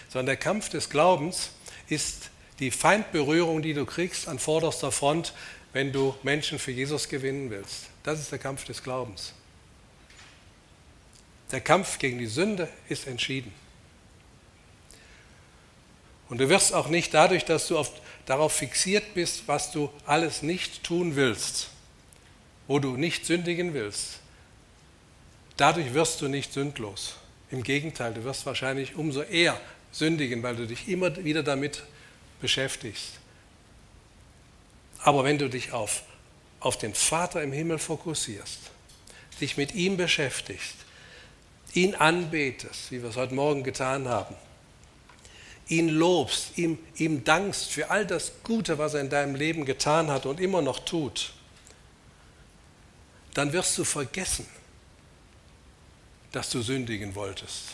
[0.09, 1.51] sondern der Kampf des Glaubens
[1.89, 5.33] ist die Feindberührung, die du kriegst an vorderster Front,
[5.73, 7.87] wenn du Menschen für Jesus gewinnen willst.
[8.03, 9.35] Das ist der Kampf des Glaubens.
[11.53, 13.53] Der Kampf gegen die Sünde ist entschieden.
[16.29, 17.93] Und du wirst auch nicht dadurch, dass du oft
[18.27, 21.71] darauf fixiert bist, was du alles nicht tun willst,
[22.69, 24.20] wo du nicht sündigen willst,
[25.61, 27.17] dadurch wirst du nicht sündlos.
[27.51, 29.61] Im Gegenteil, du wirst wahrscheinlich umso eher
[29.93, 31.83] sündigen, weil du dich immer wieder damit
[32.41, 33.19] beschäftigst.
[35.03, 36.03] Aber wenn du dich auf,
[36.61, 38.59] auf den Vater im Himmel fokussierst,
[39.41, 40.77] dich mit ihm beschäftigst,
[41.75, 44.35] ihn anbetest, wie wir es heute Morgen getan haben,
[45.69, 50.11] ihn lobst, ihm, ihm dankst für all das Gute, was er in deinem Leben getan
[50.11, 51.33] hat und immer noch tut,
[53.35, 54.47] dann wirst du vergessen,
[56.33, 57.71] dass du sündigen wolltest.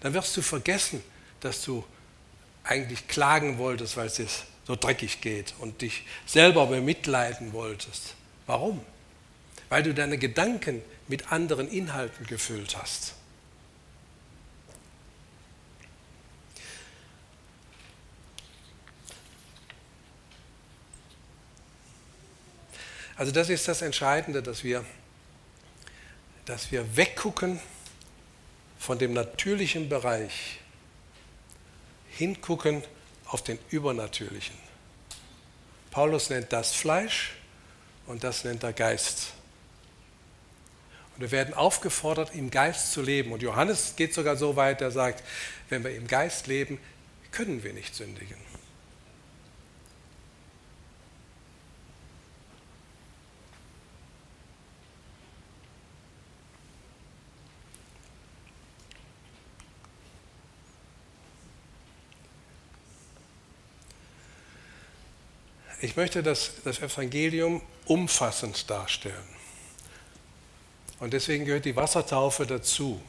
[0.00, 1.02] Dann wirst du vergessen,
[1.40, 1.84] dass du
[2.64, 4.26] eigentlich klagen wolltest, weil es dir
[4.66, 8.14] so dreckig geht und dich selber bemitleiden wolltest.
[8.46, 8.80] Warum?
[9.68, 13.14] Weil du deine Gedanken mit anderen Inhalten gefüllt hast.
[23.16, 24.84] Also das ist das Entscheidende, dass wir,
[26.46, 27.60] dass wir weggucken
[28.78, 30.58] von dem natürlichen Bereich,
[32.10, 32.82] hingucken
[33.26, 34.56] auf den übernatürlichen.
[35.90, 37.34] Paulus nennt das Fleisch
[38.06, 39.32] und das nennt er Geist.
[41.14, 43.32] Und wir werden aufgefordert, im Geist zu leben.
[43.32, 45.22] Und Johannes geht sogar so weit, er sagt,
[45.68, 46.78] wenn wir im Geist leben,
[47.30, 48.36] können wir nicht sündigen.
[65.82, 69.16] Ich möchte das, das Evangelium umfassend darstellen.
[71.00, 73.02] Und deswegen gehört die Wassertaufe dazu.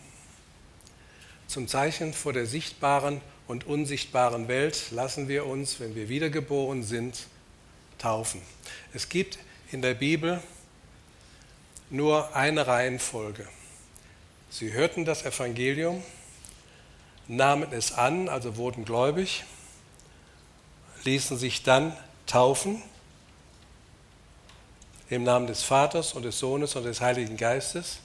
[1.45, 7.27] Zum Zeichen vor der sichtbaren und unsichtbaren Welt lassen wir uns, wenn wir wiedergeboren sind,
[7.99, 8.41] taufen.
[8.91, 9.37] Es gibt
[9.71, 10.41] in der Bibel
[11.91, 13.47] nur eine Reihenfolge.
[14.49, 16.03] Sie hörten das Evangelium,
[17.27, 19.43] nahmen es an, also wurden gläubig,
[21.03, 21.95] ließen sich dann
[22.25, 22.81] taufen
[25.09, 27.99] im Namen des Vaters und des Sohnes und des Heiligen Geistes.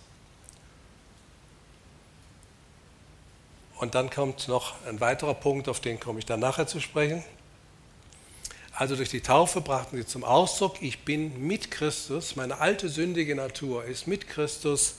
[3.78, 7.22] Und dann kommt noch ein weiterer Punkt, auf den komme ich dann nachher zu sprechen.
[8.74, 13.34] Also durch die Taufe brachten sie zum Ausdruck, ich bin mit Christus, meine alte sündige
[13.34, 14.96] Natur ist mit Christus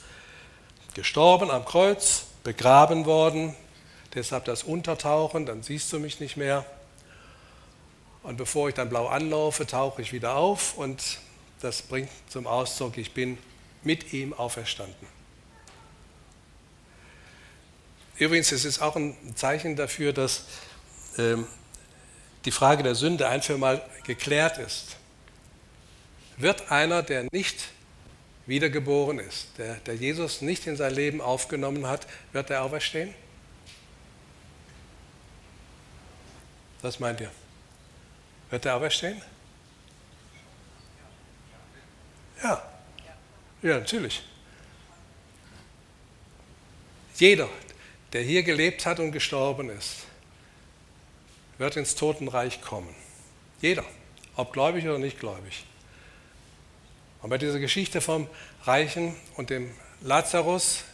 [0.94, 3.54] gestorben am Kreuz, begraben worden,
[4.14, 6.66] deshalb das Untertauchen, dann siehst du mich nicht mehr.
[8.22, 11.18] Und bevor ich dann blau anlaufe, tauche ich wieder auf und
[11.60, 13.38] das bringt zum Ausdruck, ich bin
[13.82, 15.06] mit ihm auferstanden.
[18.18, 20.44] Übrigens, es ist auch ein Zeichen dafür, dass
[21.16, 21.46] ähm,
[22.44, 24.96] die Frage der Sünde ein für mal geklärt ist.
[26.36, 27.68] Wird einer, der nicht
[28.46, 33.14] wiedergeboren ist, der, der Jesus nicht in sein Leben aufgenommen hat, wird er auferstehen?
[36.82, 37.30] Was meint ihr?
[38.50, 39.22] Wird er auferstehen?
[42.42, 42.62] Ja.
[43.62, 44.22] Ja, natürlich.
[47.16, 47.48] Jeder,
[48.12, 50.06] der hier gelebt hat und gestorben ist,
[51.58, 52.94] wird ins Totenreich kommen.
[53.60, 53.84] Jeder,
[54.36, 55.64] ob gläubig oder nicht gläubig.
[57.20, 58.26] Und bei dieser Geschichte vom
[58.64, 59.70] Reichen und dem
[60.00, 60.84] Lazarus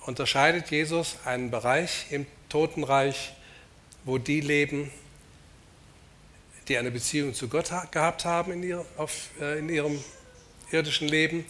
[0.00, 3.32] unterscheidet Jesus einen Bereich im Totenreich,
[4.04, 4.90] wo die leben,
[6.68, 10.02] die eine Beziehung zu Gott gehabt haben in, ihr, auf, äh, in ihrem
[10.70, 11.44] irdischen Leben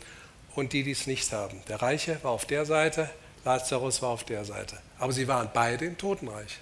[0.55, 1.63] und die, die es nicht haben.
[1.69, 3.11] Der Reiche war auf der Seite,
[3.45, 4.79] Lazarus war auf der Seite.
[4.99, 6.59] Aber sie waren beide im Totenreich.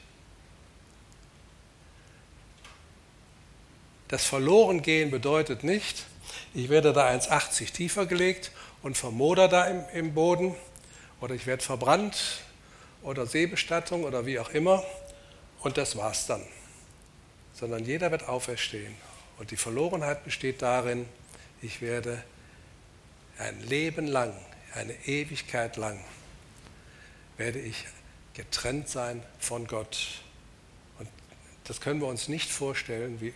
[4.09, 6.05] Das Verlorengehen bedeutet nicht,
[6.53, 8.51] ich werde da 1,80 tiefer gelegt
[8.83, 10.57] und vermoder da im, im Boden
[11.21, 12.41] oder ich werde verbrannt
[13.03, 14.83] oder Seebestattung oder wie auch immer
[15.61, 16.43] und das war's dann.
[17.61, 18.95] Sondern jeder wird auferstehen.
[19.39, 21.07] Und die Verlorenheit besteht darin,
[21.61, 22.25] ich werde
[23.39, 24.33] ein Leben lang,
[24.75, 26.03] eine Ewigkeit lang,
[27.37, 27.87] werde ich
[28.35, 30.23] getrennt sein von Gott.
[30.99, 31.09] Und
[31.65, 33.35] das können wir uns nicht vorstellen, wie,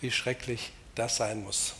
[0.00, 1.74] wie schrecklich das sein muss.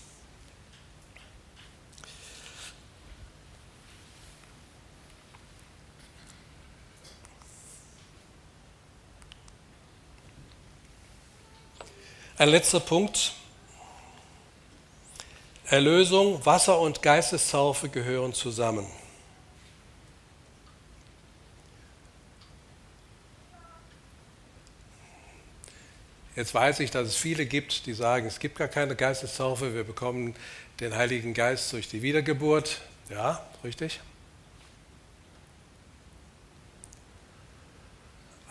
[12.38, 13.32] Ein letzter Punkt.
[15.64, 18.86] Erlösung, Wasser und Geistestaufe gehören zusammen.
[26.34, 29.84] Jetzt weiß ich, dass es viele gibt, die sagen, es gibt gar keine Geistestaufe, wir
[29.84, 30.34] bekommen
[30.80, 32.82] den Heiligen Geist durch die Wiedergeburt.
[33.08, 34.00] Ja, richtig.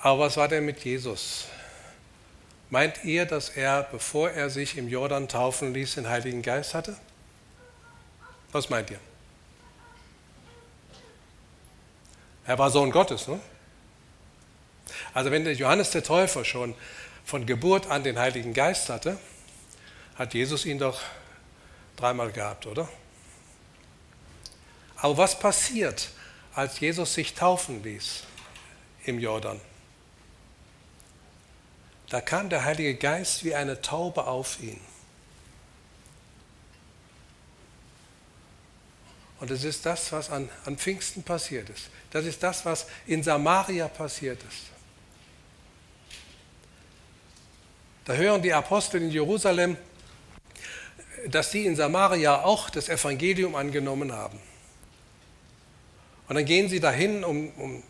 [0.02, 1.46] Aber was war denn mit Jesus?
[2.70, 6.96] Meint ihr, dass er, bevor er sich im Jordan taufen ließ, den Heiligen Geist hatte?
[8.52, 9.00] Was meint ihr?
[12.46, 13.40] Er war Sohn Gottes, ne?
[15.14, 16.76] Also wenn der Johannes der Täufer schon
[17.24, 19.18] von Geburt an den Heiligen Geist hatte,
[20.16, 21.02] hat Jesus ihn doch
[21.96, 22.88] dreimal gehabt, oder?
[24.98, 26.10] Aber was passiert,
[26.54, 28.24] als Jesus sich taufen ließ
[29.06, 29.60] im Jordan?
[32.10, 34.80] Da kam der Heilige Geist wie eine Taube auf ihn.
[39.40, 41.90] Und das ist das, was an, an Pfingsten passiert ist.
[42.12, 44.64] Das ist das, was in Samaria passiert ist.
[48.06, 49.78] Da hören die Apostel in Jerusalem,
[51.28, 54.40] dass sie in Samaria auch das Evangelium angenommen haben.
[56.28, 57.84] Und dann gehen sie dahin, um, um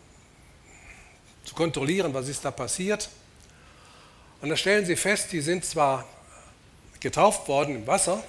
[1.44, 3.08] zu kontrollieren, was ist da passiert.
[4.40, 6.06] Und dann stellen sie fest, die sind zwar
[7.00, 8.22] getauft worden im Wasser,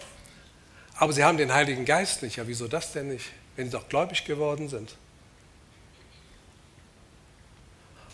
[0.95, 2.37] aber sie haben den Heiligen Geist nicht.
[2.37, 4.95] Ja, wieso das denn nicht, wenn sie doch gläubig geworden sind?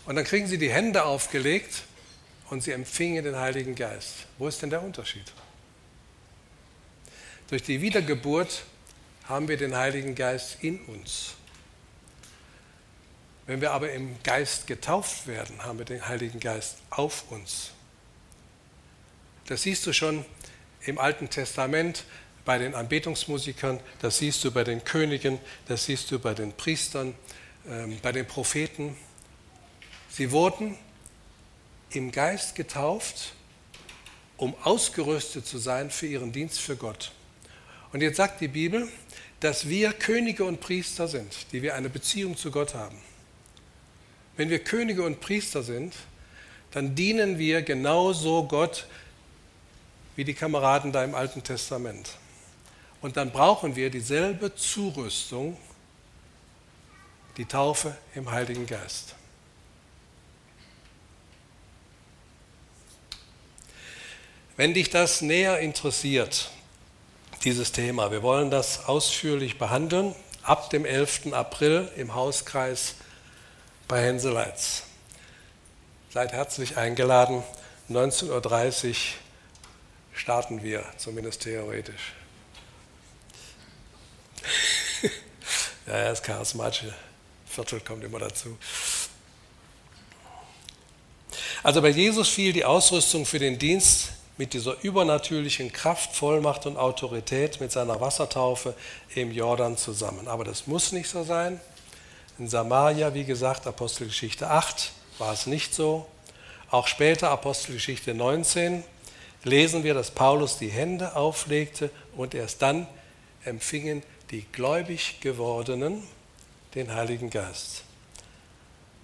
[0.06, 1.84] Und dann kriegen sie die Hände aufgelegt
[2.50, 4.26] und sie empfingen den Heiligen Geist.
[4.38, 5.32] Wo ist denn der Unterschied?
[7.48, 8.64] Durch die Wiedergeburt
[9.28, 11.34] haben wir den Heiligen Geist in uns.
[13.46, 17.73] Wenn wir aber im Geist getauft werden, haben wir den Heiligen Geist auf uns.
[19.46, 20.24] Das siehst du schon
[20.86, 22.04] im Alten Testament
[22.44, 27.14] bei den Anbetungsmusikern, das siehst du bei den Königen, das siehst du bei den Priestern,
[27.68, 28.96] ähm, bei den Propheten.
[30.10, 30.76] Sie wurden
[31.90, 33.34] im Geist getauft,
[34.36, 37.12] um ausgerüstet zu sein für ihren Dienst für Gott.
[37.92, 38.88] Und jetzt sagt die Bibel,
[39.40, 42.96] dass wir Könige und Priester sind, die wir eine Beziehung zu Gott haben.
[44.36, 45.94] Wenn wir Könige und Priester sind,
[46.72, 48.86] dann dienen wir genauso Gott
[50.16, 52.10] wie die Kameraden da im Alten Testament.
[53.00, 55.56] Und dann brauchen wir dieselbe Zurüstung,
[57.36, 59.14] die Taufe im Heiligen Geist.
[64.56, 66.50] Wenn dich das näher interessiert,
[67.42, 71.32] dieses Thema, wir wollen das ausführlich behandeln, ab dem 11.
[71.32, 72.94] April im Hauskreis
[73.88, 74.84] bei Henseleitz.
[76.10, 77.42] Seid herzlich eingeladen.
[77.90, 78.94] 19.30 Uhr
[80.14, 82.12] starten wir, zumindest theoretisch.
[85.86, 86.94] ja, das charismatische
[87.46, 88.56] Viertel kommt immer dazu.
[91.62, 96.76] Also bei Jesus fiel die Ausrüstung für den Dienst mit dieser übernatürlichen Kraft, Vollmacht und
[96.76, 98.74] Autorität mit seiner Wassertaufe
[99.14, 100.28] im Jordan zusammen.
[100.28, 101.60] Aber das muss nicht so sein.
[102.38, 106.06] In Samaria, wie gesagt, Apostelgeschichte 8 war es nicht so.
[106.70, 108.82] Auch später, Apostelgeschichte 19,
[109.44, 112.86] lesen wir, dass Paulus die Hände auflegte und erst dann
[113.44, 116.02] empfingen die gläubig gewordenen
[116.74, 117.84] den Heiligen Geist.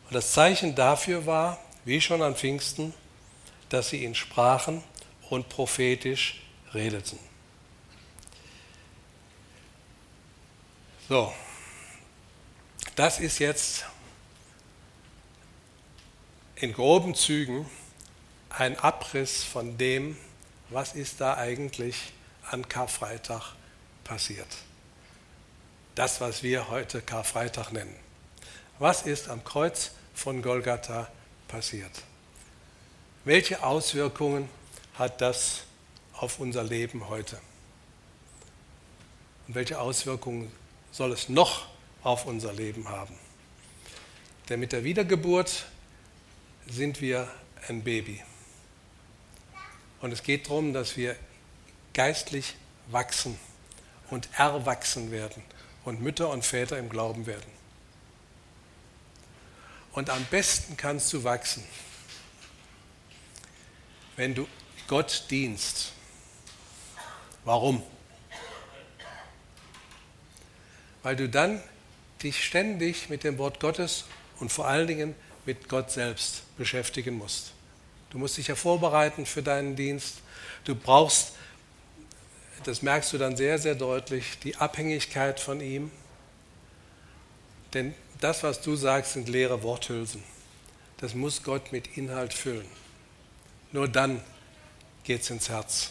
[0.09, 2.93] Und das Zeichen dafür war, wie schon an Pfingsten,
[3.69, 4.83] dass sie ihn sprachen
[5.29, 6.43] und prophetisch
[6.75, 7.19] redeten.
[11.09, 11.33] So,
[12.97, 13.85] das ist jetzt
[16.57, 17.67] in groben Zügen
[18.51, 20.17] ein Abriss von dem,
[20.71, 22.13] was ist da eigentlich
[22.51, 23.55] an Karfreitag
[24.05, 24.49] passiert.
[25.95, 27.95] Das, was wir heute Karfreitag nennen.
[28.79, 31.09] Was ist am Kreuz von Golgatha
[31.49, 31.91] passiert?
[33.25, 34.49] Welche Auswirkungen
[34.95, 35.65] hat das
[36.15, 37.39] auf unser Leben heute?
[39.47, 40.51] Und welche Auswirkungen
[40.93, 41.67] soll es noch
[42.03, 43.15] auf unser Leben haben.
[44.49, 45.67] Denn mit der Wiedergeburt
[46.67, 47.29] sind wir
[47.69, 48.23] ein Baby.
[50.01, 51.17] Und es geht darum, dass wir
[51.93, 52.57] geistlich
[52.89, 53.39] wachsen
[54.11, 55.43] und erwachsen werden
[55.85, 57.51] und Mütter und Väter im Glauben werden.
[59.93, 61.65] Und am besten kannst du wachsen,
[64.17, 64.47] wenn du
[64.87, 65.93] Gott dienst.
[67.45, 67.83] Warum?
[71.03, 71.63] Weil du dann
[72.23, 74.05] dich ständig mit dem Wort Gottes
[74.39, 75.15] und vor allen Dingen
[75.47, 77.53] mit Gott selbst beschäftigen musst.
[78.11, 80.17] Du musst dich ja vorbereiten für deinen Dienst.
[80.65, 81.33] Du brauchst,
[82.65, 85.91] das merkst du dann sehr, sehr deutlich, die Abhängigkeit von ihm.
[87.73, 90.23] Denn das, was du sagst, sind leere Worthülsen.
[90.99, 92.67] Das muss Gott mit Inhalt füllen.
[93.73, 94.23] Nur dann
[95.05, 95.91] geht es ins Herz.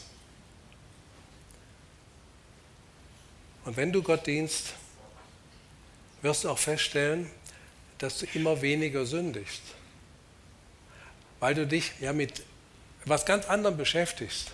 [3.65, 4.73] Und wenn du Gott dienst,
[6.21, 7.29] wirst du auch feststellen,
[7.97, 9.61] dass du immer weniger sündigst,
[11.39, 12.43] weil du dich ja mit
[13.05, 14.51] was ganz anderem beschäftigst.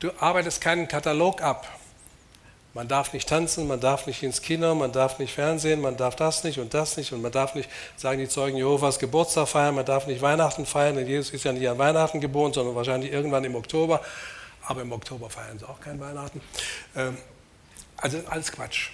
[0.00, 1.66] Du arbeitest keinen Katalog ab.
[2.74, 6.16] Man darf nicht tanzen, man darf nicht ins Kino, man darf nicht Fernsehen, man darf
[6.16, 9.76] das nicht und das nicht und man darf nicht, sagen die Zeugen Jehovas, Geburtstag feiern,
[9.76, 13.12] man darf nicht Weihnachten feiern, denn Jesus ist ja nicht an Weihnachten geboren, sondern wahrscheinlich
[13.12, 14.00] irgendwann im Oktober.
[14.66, 16.40] Aber im Oktober feiern sie auch kein Weihnachten.
[16.96, 17.16] Ähm,
[17.96, 18.90] also alles Quatsch.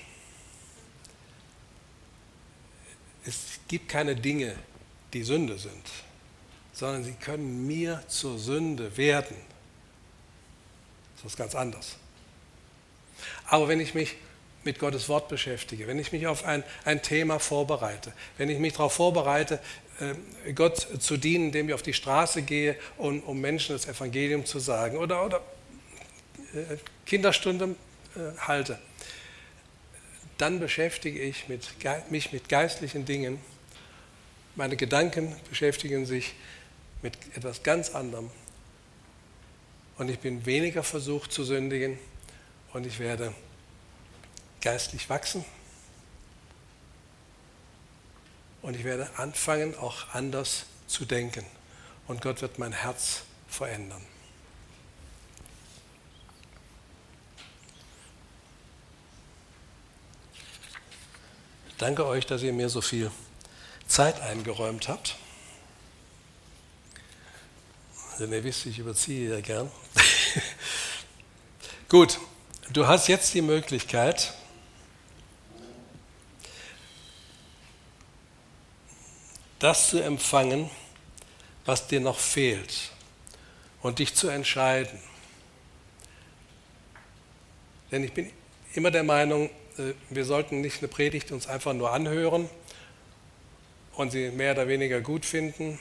[3.24, 4.57] Es gibt keine Dinge,
[5.13, 5.85] die Sünde sind,
[6.73, 9.37] sondern sie können mir zur Sünde werden.
[11.17, 11.97] Das ist ganz anderes.
[13.47, 14.17] Aber wenn ich mich
[14.65, 18.75] mit Gottes Wort beschäftige, wenn ich mich auf ein, ein Thema vorbereite, wenn ich mich
[18.75, 19.59] darauf vorbereite,
[20.01, 24.45] äh, Gott zu dienen, indem ich auf die Straße gehe, um, um Menschen das Evangelium
[24.45, 25.41] zu sagen oder, oder
[26.55, 27.77] äh, Kinderstunde
[28.17, 28.79] äh, halte,
[30.39, 31.69] dann beschäftige ich mit,
[32.11, 33.39] mich mit geistlichen Dingen.
[34.57, 36.35] Meine Gedanken beschäftigen sich
[37.03, 38.31] mit etwas ganz anderem.
[39.97, 41.99] Und ich bin weniger versucht zu sündigen
[42.73, 43.35] und ich werde
[44.61, 45.45] geistlich wachsen.
[48.63, 51.45] Und ich werde anfangen, auch anders zu denken.
[52.07, 54.05] Und Gott wird mein Herz verändern.
[61.79, 63.11] Danke euch, dass ihr mir so viel
[63.91, 65.16] Zeit eingeräumt habt.
[68.18, 69.70] Denn ihr wisst, ich überziehe ja gern.
[71.88, 72.20] Gut,
[72.70, 74.32] du hast jetzt die Möglichkeit,
[79.59, 80.70] das zu empfangen,
[81.64, 82.93] was dir noch fehlt
[83.82, 85.01] und dich zu entscheiden.
[87.91, 88.30] Denn ich bin
[88.74, 92.49] immer der Meinung, äh, wir sollten nicht eine Predigt uns einfach nur anhören
[94.01, 95.79] und sie mehr oder weniger gut finden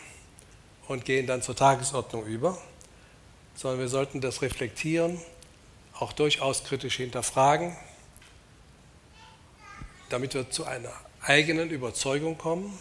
[0.89, 2.57] und gehen dann zur Tagesordnung über,
[3.55, 5.21] sondern wir sollten das reflektieren,
[5.93, 7.77] auch durchaus kritisch hinterfragen,
[10.09, 10.91] damit wir zu einer
[11.21, 12.77] eigenen Überzeugung kommen,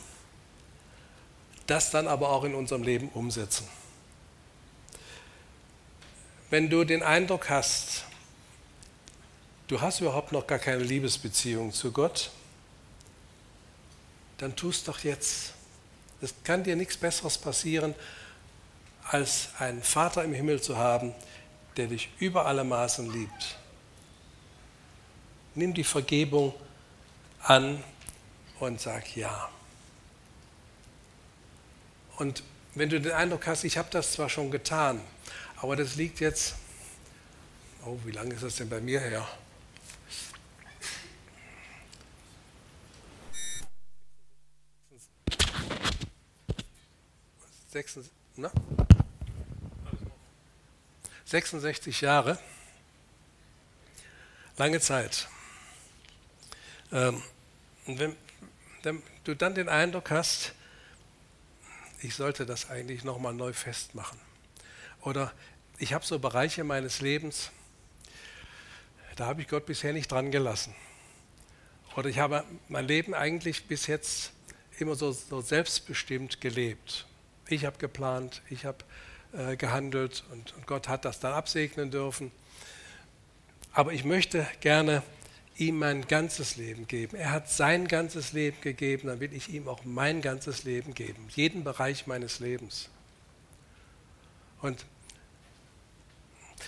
[1.68, 3.68] das dann aber auch in unserem Leben umsetzen.
[6.50, 8.04] Wenn du den Eindruck hast,
[9.68, 12.32] du hast überhaupt noch gar keine Liebesbeziehung zu Gott,
[14.38, 15.52] dann tu es doch jetzt.
[16.20, 17.94] Es kann dir nichts Besseres passieren,
[19.10, 21.14] als einen Vater im Himmel zu haben,
[21.76, 23.58] der dich über alle Maßen liebt.
[25.54, 26.54] Nimm die Vergebung
[27.42, 27.82] an
[28.58, 29.48] und sag ja.
[32.16, 32.42] Und
[32.74, 35.00] wenn du den Eindruck hast, ich habe das zwar schon getan,
[35.56, 36.54] aber das liegt jetzt,
[37.84, 39.26] oh, wie lange ist das denn bei mir her?
[47.78, 48.50] 66, na?
[51.24, 52.36] 66 Jahre,
[54.56, 55.28] lange Zeit.
[56.90, 57.22] Ähm,
[57.86, 58.16] wenn,
[58.82, 60.54] wenn du dann den Eindruck hast,
[62.00, 64.18] ich sollte das eigentlich nochmal neu festmachen.
[65.02, 65.32] Oder
[65.78, 67.52] ich habe so Bereiche meines Lebens,
[69.14, 70.74] da habe ich Gott bisher nicht dran gelassen.
[71.94, 74.32] Oder ich habe mein Leben eigentlich bis jetzt
[74.80, 77.07] immer so, so selbstbestimmt gelebt.
[77.48, 78.78] Ich habe geplant, ich habe
[79.32, 82.30] äh, gehandelt und, und Gott hat das dann absegnen dürfen.
[83.72, 85.02] Aber ich möchte gerne
[85.56, 87.16] ihm mein ganzes Leben geben.
[87.16, 91.26] Er hat sein ganzes Leben gegeben, dann will ich ihm auch mein ganzes Leben geben,
[91.34, 92.88] jeden Bereich meines Lebens.
[94.60, 94.84] Und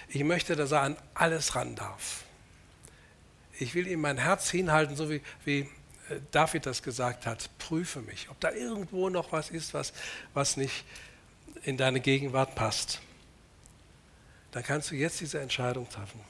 [0.08, 2.24] ich möchte, dass er an alles ran darf.
[3.58, 5.68] ich will ihm mein Herz hinhalten, so wie, wie
[6.30, 7.50] David das gesagt hat.
[7.58, 9.92] Prüfe mich, ob da irgendwo noch was ist, was,
[10.34, 10.84] was nicht
[11.62, 13.00] in deine Gegenwart passt.
[14.52, 16.20] Dann kannst du jetzt diese Entscheidung treffen.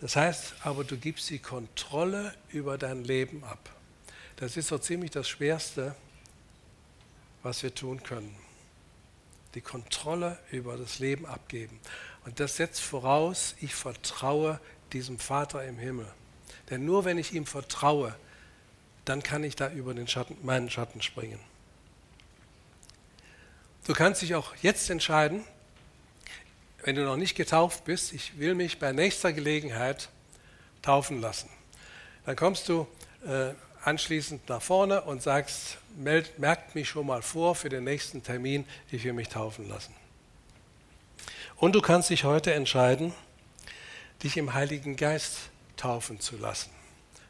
[0.00, 3.70] Das heißt aber, du gibst die Kontrolle über dein Leben ab.
[4.36, 5.94] Das ist so ziemlich das Schwerste,
[7.42, 8.36] was wir tun können.
[9.54, 11.80] Die Kontrolle über das Leben abgeben.
[12.26, 14.60] Und das setzt voraus, ich vertraue
[14.92, 16.06] diesem Vater im Himmel.
[16.70, 18.14] Denn nur wenn ich ihm vertraue,
[19.04, 21.38] dann kann ich da über den Schatten, meinen Schatten springen.
[23.86, 25.44] Du kannst dich auch jetzt entscheiden,
[26.82, 30.08] wenn du noch nicht getauft bist, ich will mich bei nächster Gelegenheit
[30.82, 31.48] taufen lassen.
[32.24, 32.86] Dann kommst du
[33.24, 38.22] äh, anschließend nach vorne und sagst, meld, merkt mich schon mal vor für den nächsten
[38.22, 39.94] Termin, ich will mich taufen lassen.
[41.56, 43.14] Und du kannst dich heute entscheiden,
[44.22, 46.70] dich im Heiligen Geist taufen zu lassen.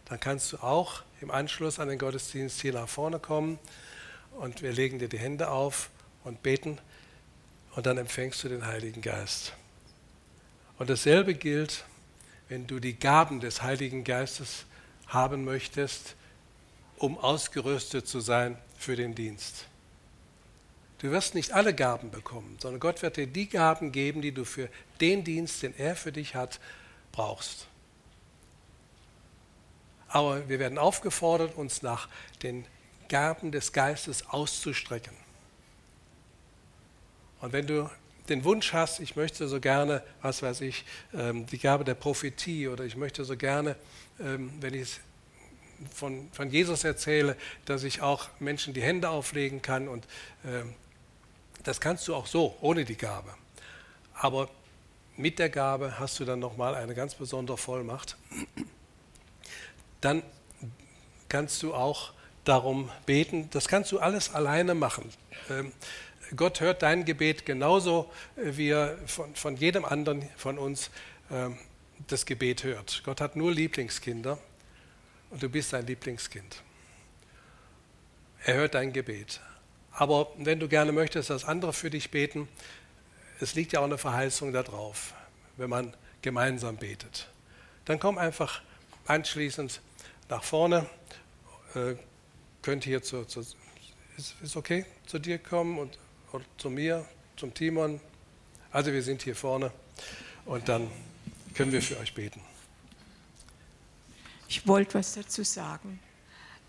[0.06, 3.58] Dann kannst du auch im Anschluss an den Gottesdienst hier nach vorne kommen
[4.38, 5.90] und wir legen dir die Hände auf
[6.24, 6.78] und beten
[7.74, 9.52] und dann empfängst du den Heiligen Geist.
[10.78, 11.84] Und dasselbe gilt,
[12.48, 14.66] wenn du die Gaben des Heiligen Geistes
[15.06, 16.14] haben möchtest,
[16.96, 19.66] um ausgerüstet zu sein für den Dienst.
[20.98, 24.44] Du wirst nicht alle Gaben bekommen, sondern Gott wird dir die Gaben geben, die du
[24.44, 24.68] für
[25.00, 26.58] den Dienst, den er für dich hat,
[27.12, 27.68] brauchst.
[30.08, 32.08] Aber wir werden aufgefordert, uns nach
[32.42, 32.64] den
[33.08, 35.14] Gaben des Geistes auszustrecken.
[37.40, 37.90] Und wenn du
[38.28, 40.84] den Wunsch hast, ich möchte so gerne, was weiß ich,
[41.14, 43.76] ähm, die Gabe der Prophetie oder ich möchte so gerne,
[44.18, 45.00] ähm, wenn ich
[45.94, 47.36] von, von Jesus erzähle,
[47.66, 50.06] dass ich auch Menschen die Hände auflegen kann und
[50.44, 50.74] ähm,
[51.62, 53.34] das kannst du auch so, ohne die Gabe.
[54.14, 54.48] Aber
[55.16, 58.16] mit der Gabe hast du dann nochmal eine ganz besondere Vollmacht.
[60.06, 60.22] Dann
[61.28, 62.12] kannst du auch
[62.44, 63.50] darum beten.
[63.50, 65.10] Das kannst du alles alleine machen.
[66.36, 70.90] Gott hört dein Gebet genauso, äh, wie er von, von jedem anderen von uns
[71.32, 71.58] ähm,
[72.06, 73.02] das Gebet hört.
[73.04, 74.38] Gott hat nur Lieblingskinder
[75.30, 76.62] und du bist sein Lieblingskind.
[78.44, 79.40] Er hört dein Gebet.
[79.90, 82.46] Aber wenn du gerne möchtest, dass andere für dich beten,
[83.40, 85.14] es liegt ja auch eine Verheißung darauf,
[85.56, 87.28] wenn man gemeinsam betet.
[87.86, 88.62] Dann komm einfach
[89.06, 89.80] anschließend
[90.28, 90.86] nach vorne,
[91.74, 91.94] äh,
[92.62, 93.40] könnt hier zu, zu
[94.16, 95.98] ist, ist okay, zu dir kommen und
[96.32, 97.06] oder zu mir,
[97.36, 98.00] zum Timon.
[98.72, 99.70] Also wir sind hier vorne
[100.44, 100.90] und dann
[101.54, 102.40] können wir für euch beten.
[104.48, 105.98] Ich wollte was dazu sagen.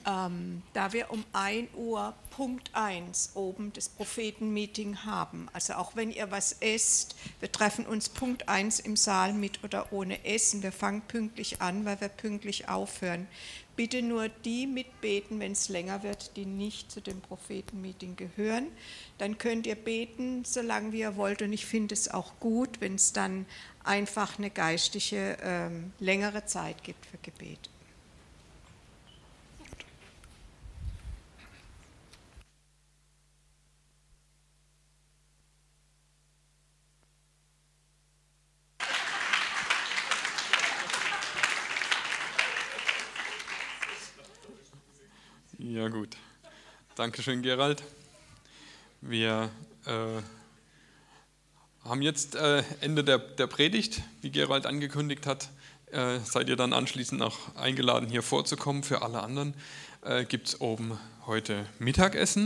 [0.08, 6.12] Ähm, da wir um 1 Uhr Punkt 1 oben das Prophetenmeeting haben, also auch wenn
[6.12, 10.72] ihr was esst, wir treffen uns Punkt 1 im Saal mit oder ohne Essen, wir
[10.72, 13.28] fangen pünktlich an, weil wir pünktlich aufhören.
[13.76, 18.70] Bitte nur die mitbeten, wenn es länger wird, die nicht zu dem Prophetenmeeting gehören.
[19.18, 21.44] Dann könnt ihr beten, solange wie ihr wollt.
[21.44, 23.46] Und ich finde es auch gut, wenn es dann
[23.84, 27.70] einfach eine geistliche, ähm, längere Zeit gibt für Gebet.
[45.78, 46.18] Ja gut.
[46.96, 47.84] Dankeschön, Gerald.
[49.00, 49.52] Wir
[49.86, 49.92] äh,
[51.88, 55.50] haben jetzt äh, Ende der, der, Predigt, wie Gerald angekündigt hat.
[55.92, 58.82] Äh, seid ihr dann anschließend noch eingeladen, hier vorzukommen.
[58.82, 59.54] Für alle anderen
[60.02, 60.98] äh, gibt es oben
[61.28, 62.46] heute Mittagessen.